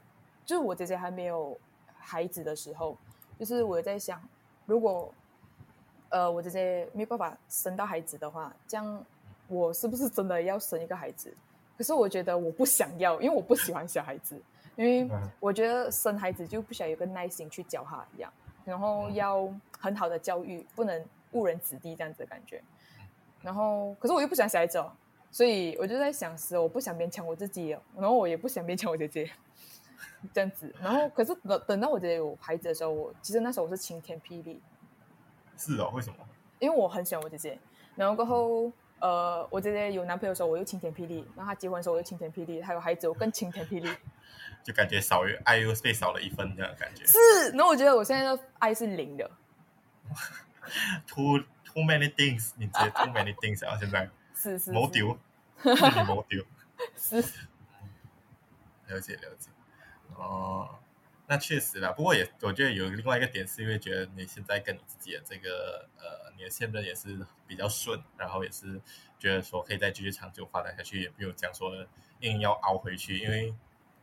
[0.47, 1.55] 就是我姐姐还没有
[1.99, 2.97] 孩子的时候，
[3.37, 4.19] 就是我在想，
[4.65, 5.13] 如果
[6.09, 9.05] 呃我姐姐没有办法生到孩子的话，这样
[9.47, 11.31] 我是不是真的要生一个孩子？
[11.77, 14.41] 可是我觉得我不想要，因为我不喜欢小孩子。
[14.77, 18.31] 因为我觉得生孩子就不需要有个耐心去教他一样，
[18.63, 22.61] 然后要很好的教育，不能误人子弟这样子的感觉。
[23.41, 24.91] 然后，可是我又不喜欢小孩子哦，
[25.31, 29.27] 所以我就在想，是我不想勉强我自己，然后我也不想勉强我姐姐
[30.33, 30.73] 这样子。
[30.81, 34.61] 然后，可是等等到我姐姐有孩子的时候，我其实那时候我是晴天霹雳。
[35.57, 36.17] 是哦，为什么？
[36.59, 37.59] 因为我很喜欢我姐姐，
[37.95, 38.71] 然后过后。
[38.99, 43.87] 呃，我姐姐有男朋友的时候，我又晴天霹雳；然后她结婚的时候，我又晴天霹雳；她有孩子，我更晴天霹雳。
[44.65, 47.05] 就感觉少于爱又被少了一分这样的感觉。
[47.05, 49.29] 是，那我觉得我现在的爱是零的。
[51.05, 53.77] Too too many things，你直接 too many things 啊！
[53.79, 55.15] 现在是是没丢，
[55.63, 56.43] 没丢，
[56.97, 57.17] 是
[58.87, 59.51] 了解了解
[60.18, 60.80] 哦。
[61.30, 68.82] 那确实啦，不过也我觉得有另外一个点，是因为觉得你现在跟你自己的这个呃，你的现任也是比较顺，然后也是
[69.20, 71.86] 觉得说可以再继续长久发展下去，也不用讲说
[72.22, 73.53] 硬要熬回去，因为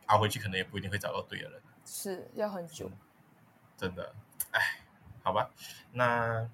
[0.05, 2.91] 熬回去可能也不一定会找到对的人，是要很久，
[3.75, 4.13] 真的，
[4.51, 4.61] 哎，
[5.23, 5.49] 好吧，
[5.93, 6.47] 那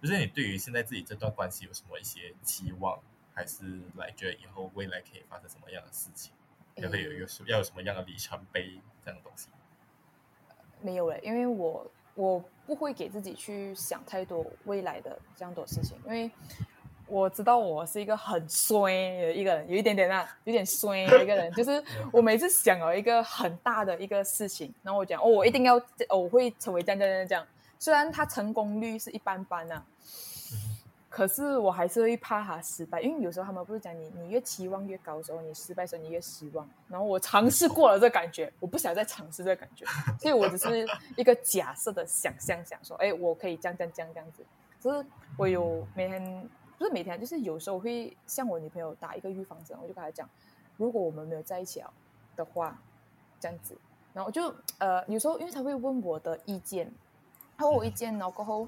[0.00, 2.98] 就是你对于现在自己这段关系有什么一些期望，
[3.34, 6.32] 还是来觉得以后未来可以发生什么样的事情，
[6.80, 9.48] 也会有有要有什么样的里程碑这样的东西？
[10.80, 16.30] 没有嘞，因为我我不会给自己去想太多未来的这样多事情，因为。
[17.12, 21.52] 我知道我是一个很衰的一个人，有一点点啊，有点衰的一个人。
[21.54, 25.76] 就是我每次想有一个很大的一个事情，然后我讲哦，我一定要，
[26.08, 27.44] 哦，我会成为这样这样这样。
[27.80, 29.84] 虽然它成功率是一般般啊，
[31.10, 36.66] 可是我还是会怕他失败，因为有时候他们不是讲你，你越期望越高的时候，你失败的时候你越失望。
[36.88, 39.84] 然后我尝试过了这感觉，我不想再尝试这感觉，
[40.18, 40.86] 所以我只是
[41.16, 44.42] 一个假设的想象，想说，哎，我可以这样这样这样这样子。
[44.80, 45.04] 就是
[45.36, 46.48] 我有每天。
[46.78, 50.26] 不是每天，就是有时候会向我女朋友打一个预防针，我就跟她讲，
[50.78, 51.92] 如果我们没有在一起啊
[52.34, 52.74] 的话，
[53.38, 53.76] 这样子，
[54.14, 56.90] 然后就呃有时候因为她会问我的意见，
[57.58, 58.66] 她问我意见，然后过后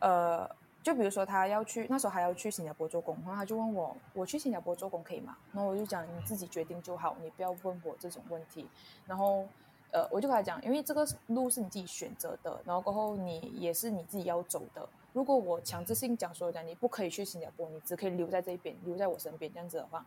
[0.00, 0.46] 呃
[0.86, 5.36] 就比如说他要去那时候还要去新加坡做工，然后他就问我，我去新加坡做工可以吗？
[5.52, 8.64] 然后我就讲你自己决定就好，你不要问我这种问题，
[9.04, 9.44] 然后。
[9.92, 14.86] 呃，我就跟他讲，因为这个路是你自己选择的，然后过后你也是你自己要走的。
[15.12, 20.04] 如果我强制性讲说讲你不可以去新加坡，你只可以留在这边，留在我身边这样子的话，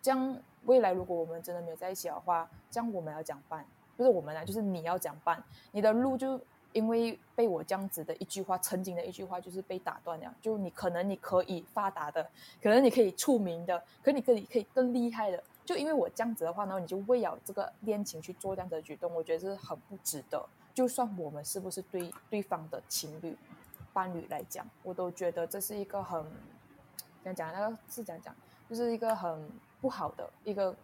[0.00, 3.66] 这样未来如果我们真的没有在一起的话，这样我们要讲办，
[3.96, 6.40] 不是我们啊，就是你要讲办，你的路就
[6.76, 10.34] 因为被我这样子的一句话，曾经的一句话就是被打断了。
[10.42, 12.22] 就你可能你可以发达的，
[12.62, 15.42] 可能你可以出名的，可你可以可以更厉害的。
[15.64, 20.46] 就因为我这样子的话，然后你就为了这个恋情去做这样子的举动，我觉得是很不值得。
[20.74, 23.34] 就算我们是不是对对方的情侣、
[23.94, 26.22] 伴侣来讲，我都觉得这是一个很
[27.24, 27.52] 讲讲？
[27.52, 28.36] 那个是讲讲？
[28.68, 29.48] 就是一个很
[29.80, 30.76] 不好的一个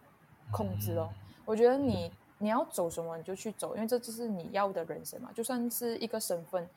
[0.51, 1.09] 控制哦。
[1.45, 2.11] 我觉得你
[2.43, 5.31] 你要走什么你就去走，因为这就是你要的人生嘛。
[5.33, 6.67] 就算是一个身份，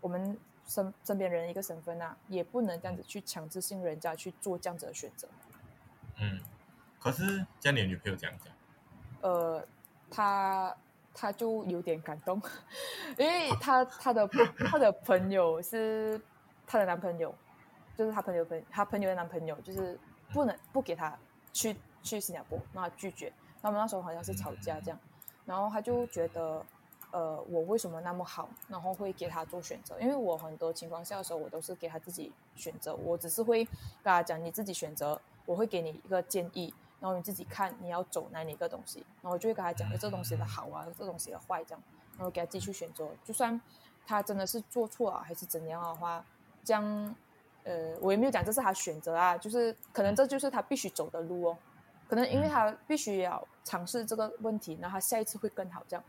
[0.00, 5.28] 我们身身边人一个身份啊，也不能这样子去强制性人家去做这样子的选择。
[6.20, 6.40] 嗯。
[6.98, 8.52] 可是，像你女朋友这样讲，
[9.20, 9.64] 呃，
[10.10, 10.76] 她
[11.14, 12.40] 她就有点感动，
[13.18, 16.20] 因为 她她的她的朋友是
[16.66, 17.32] 她的男朋友，
[17.96, 19.98] 就是她朋友朋她朋友的男朋友，就是
[20.32, 21.16] 不能不给她
[21.52, 23.32] 去去新加坡，让他拒绝。
[23.62, 24.98] 他们那时候好像是吵架这样，
[25.46, 26.62] 然后他就觉得，
[27.12, 29.98] 呃，我为什么那么好，然后会给他做选择？
[30.00, 36.74] 因为我很多情况下的时候，我都是给他自己选择，我只是会跟他讲，你自己选择，我会给你一个建议。
[36.98, 41.82] 然后你自己看你要走哪一个东西，然后我就会跟他讲，这东西的好啊，这东西的坏，这样，
[42.16, 43.06] 然后给他继续选择。
[43.22, 43.60] 就算
[44.06, 46.24] 他真的是做错啊，还是怎样的话，
[46.64, 47.14] 这样，
[47.64, 51.58] 呃，我也没有讲这是他选择啊，就是可能这就是他必须走的路哦。
[52.08, 55.82] 可能因为他必须要尝试这个问题，然后他下一次会更好。
[55.88, 56.04] 这样，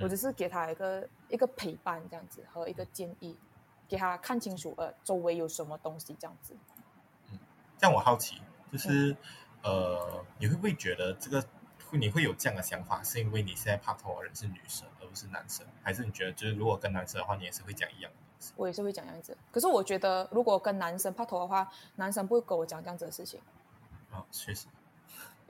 [0.00, 3.36] 我只是给他一个一个陪伴，这样子和一个建议，
[3.88, 6.56] 给他看清楚呃周围有什么东西，这样子。
[7.30, 7.38] 嗯，
[7.78, 9.10] 这样我好奇就是。
[9.12, 9.16] 嗯
[9.64, 11.40] 呃，你会不会觉得这个
[11.92, 18.52] 你会有这样的想法，是因为你现在拍拖的人是女生而不是男生，还是你觉得就是如果跟男生的话，你也是会讲一样的东西？
[18.56, 23.40] 我也是会讲这样子，可是我觉得如果跟男生拍拖的话，男生不会跟我讲这样子的事情。
[24.10, 24.66] 哦，确实，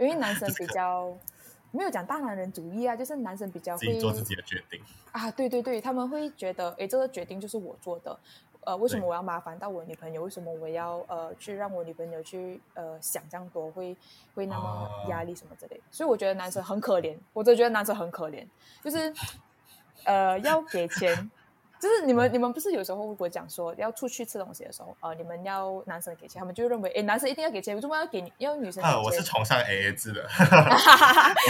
[0.03, 1.17] 因为男生比较
[1.73, 4.81] 没有讲大男人主义啊，就是男生比较会做自己的决定
[5.11, 8.19] 啊，对对对，他们会觉得，哎，这个决定就是我做的。
[8.65, 10.23] 呃，为什么我要麻烦到我女朋友？
[10.23, 13.97] 为什么我要呃去让我女朋友去呃想这样多，会
[14.37, 15.81] 会那么压力什么之类？
[15.91, 18.47] 所以我觉得男生很可怜，我就觉得男生很可怜，
[18.81, 19.13] 就是
[20.05, 21.29] 呃要给钱，
[21.83, 28.85] 就是你们你们不是有时候如果讲说要出去吃东西的时候，呃你们要男生给钱，他们就认为哎男生一定要给钱，为什么要给你要女生？
[28.85, 30.25] 啊，我是崇尚 A A 制的，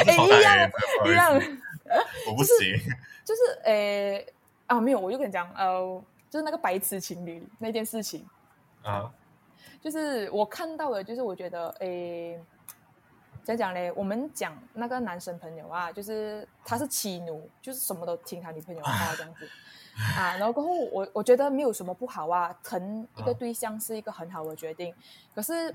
[0.07, 0.71] 哎一样
[1.05, 1.35] 一样，
[2.27, 2.75] 我不行，
[3.23, 4.25] 就是呃
[4.67, 6.03] 啊没有，我就跟你讲呃。
[6.33, 8.27] 就是那个白痴情侣那件事情
[8.83, 9.13] 啊，
[9.83, 12.41] 就是我看到的，就是我觉得，诶，
[13.45, 13.93] 怎样讲嘞？
[13.95, 19.47] 我们讲那个男生朋友啊，就是他是妻奴，就是什么都听他女朋友的话这样子
[20.17, 20.37] 啊。
[20.37, 24.95] 然后过后我我觉得没有什么不好啊，疼一个对象是一个很好的决定。
[25.35, 25.71] 可是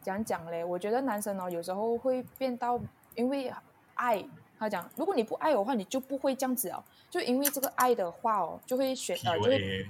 [0.00, 0.64] 怎样讲嘞？
[0.64, 2.80] 我觉得男生哦，有时候会变到
[3.14, 3.52] 因为
[3.94, 4.24] 爱。
[4.58, 6.84] 他讲，如果你不爱我的话，你就不会这样子哦。
[7.08, 9.86] 就因为这个爱的话哦，就会选呃，就会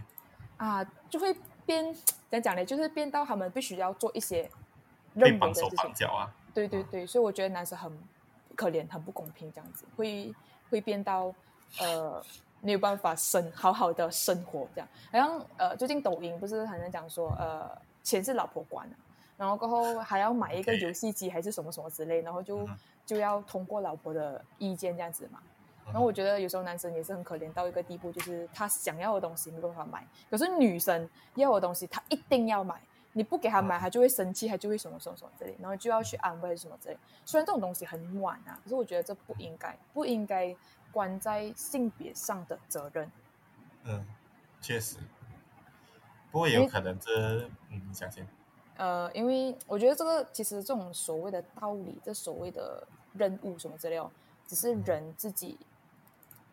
[0.59, 2.65] 啊，就会变怎样讲呢？
[2.65, 4.49] 就是变到他们必须要做一些
[5.15, 5.63] 任务的事
[5.95, 6.07] 情。
[6.07, 6.33] 啊。
[6.55, 7.93] 对对对，所以我觉得男生很
[8.55, 10.33] 可怜，很不公平，这样子会
[10.71, 11.35] 会变到
[11.81, 12.23] 呃
[12.61, 14.89] 没有办法生好好的生活这样。
[15.13, 17.71] 好像呃，最近抖音不是很常讲说呃，
[18.03, 18.97] 钱是老婆管的。
[19.37, 22.69] 然后过后还要买一个游戏机还是什么什么之类，然后就
[23.07, 25.41] 就要通过老婆的意见这样子嘛。
[25.87, 32.79] 然后我觉得有时候男生也是很可怜到一个地步，就是他想要的东西没办法买，可是女生要的东西他一定要买，
[33.13, 36.97] 你不给他买，他就会生气，他就会什么什么什么之类，然后就要去安慰什么之类。
[37.25, 40.55] 虽然这种东西很暖啊，可是我觉得这不应该，不应该
[40.93, 43.11] 关在性别上的责任。
[43.85, 44.07] 嗯，
[44.61, 44.97] 确实。
[46.31, 48.27] 不过也有可能这，嗯，你相信？
[48.77, 54.01] 呃，因为我觉得这个其实这种所谓的道理，这所谓的任务什么之类，
[54.47, 55.59] 只是人自己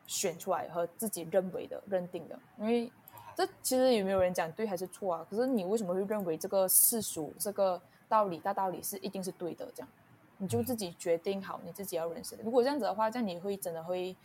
[0.05, 2.37] 选出来和自己认为的、认定的。
[2.57, 2.91] 因为
[3.35, 5.27] 这其实有没有人讲对还是错啊？
[5.29, 7.79] 可是你为什么会认为这个世俗、这个
[8.09, 9.69] 道理、大道理是一定是对的？
[9.75, 9.89] 这样
[10.37, 12.43] 你就自己决定好你自己要认识的。
[12.43, 14.15] 如果这样子的话，这样你会真的会，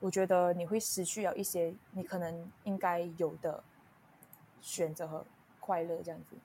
[0.00, 3.62] 我觉得你会失去了一些你可能应该有的
[4.60, 5.24] 选择和
[5.60, 6.36] 快乐，这样子。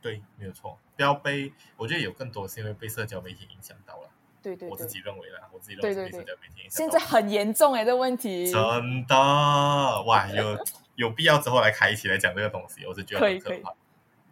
[0.00, 0.78] 对，没有错。
[0.96, 4.10] 不要被，我觉得有更多是因为被社交媒体影响到了。
[4.42, 6.76] 对对，对，我自己认为啦，我自己认为被社交媒体影响到。
[6.76, 8.50] 现在很严重哎，这个问题。
[8.50, 9.14] 真的
[10.04, 10.58] 哇，有
[10.96, 13.50] 有必要之后来开一起来讲这个东西，我是觉得很可怕。
[13.50, 13.74] 可以可以。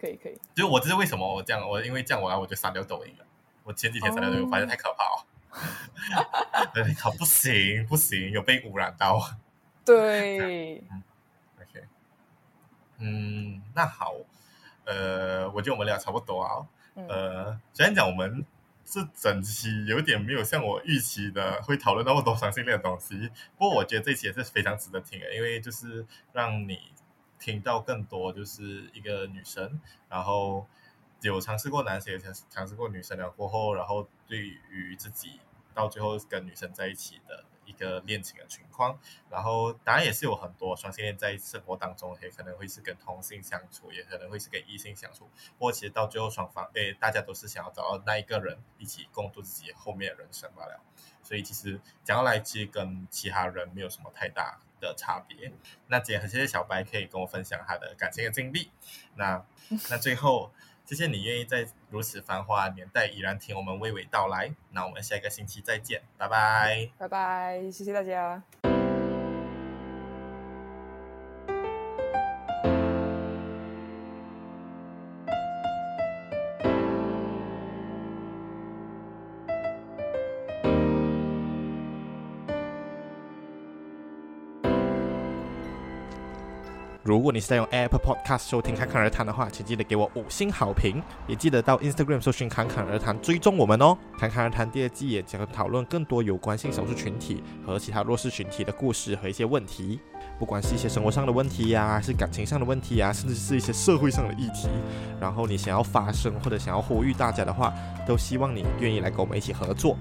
[0.02, 3.24] 可以可以就是我这是为什么我这样，我因为这样我来我就删掉抖音了。
[3.62, 6.70] 我前几天删掉抖音，我发现太可怕了。
[6.74, 9.20] 对，好不行不行，有被污染到。
[9.84, 10.78] 对。
[10.90, 11.02] 嗯。
[11.60, 11.84] OK。
[12.98, 14.16] 嗯，那好。
[14.84, 16.66] 呃，我觉得我们俩差不多啊。
[16.94, 18.44] 呃，虽然讲我们
[18.84, 26.92] 这整期有点没有像我预期的会讨论那么多双性恋的东西，不过我觉得这期也是非常值得听的，因为就是让你
[27.42, 30.64] 听到更多，就是一个女生，然后
[31.22, 34.38] 有尝试过男生，也尝尝试过女生了过后，然后对
[34.70, 35.40] 于自己
[35.74, 37.44] 到最后跟女生在一起的。
[37.64, 38.98] 一个恋情的情况，
[39.30, 45.30] 然后当然也是有很多双性恋在生活当中，也可能会是跟同性相处，也可能会是跟异性相处。
[45.58, 50.80] 不过其实到最后双方，诶，大家都是想要找到那一个人一起共度自己后面的人生罢了。
[51.22, 55.52] 所以其实讲到来，其实跟其他人没有什么太大的差别。
[55.86, 58.70] 那今天很谢谢小白可以跟我分享他的感情的经历。
[59.14, 59.44] 那
[59.90, 60.52] 那最后。
[60.84, 64.52] 谢谢你愿意在如此繁华年代依然听我们娓娓道来。
[64.70, 68.71] 那我们下一个星期再见，拜拜，拜拜，谢谢大家。
[87.12, 93.94] 如果你是在用 Apple Podcast 收听《侃侃而谈》的话，请记得给我五星好评，也记得到 Instagram 搜寻“侃侃而谈”追踪我们哦。
[94.18, 100.00] 《侃侃而谈》第二季也将讨论更多有关性少数群体和其他弱势群体的故事和一些问题，
[100.38, 104.70] 不管是一些生活上的问题呀、是感情上的问题呀、甚至是一些社会上的议题。
[105.20, 107.74] 然后你想要发声或者想要呼吁大家的话，
[108.06, 109.98] 都希望你愿意来跟我们一起合作。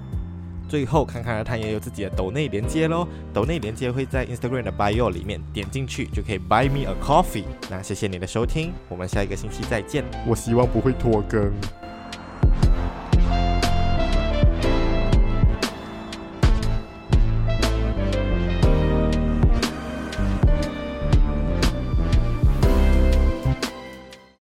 [0.71, 7.43] 最后，看看它也有自己的抖内连接喽，抖内连接会在 Instagram 的 bio 里面，点进去就可以 buy me a coffee。
[7.69, 10.05] 那谢谢你的收听，我们下一个星期再见。
[10.25, 11.51] 我希望不会拖更。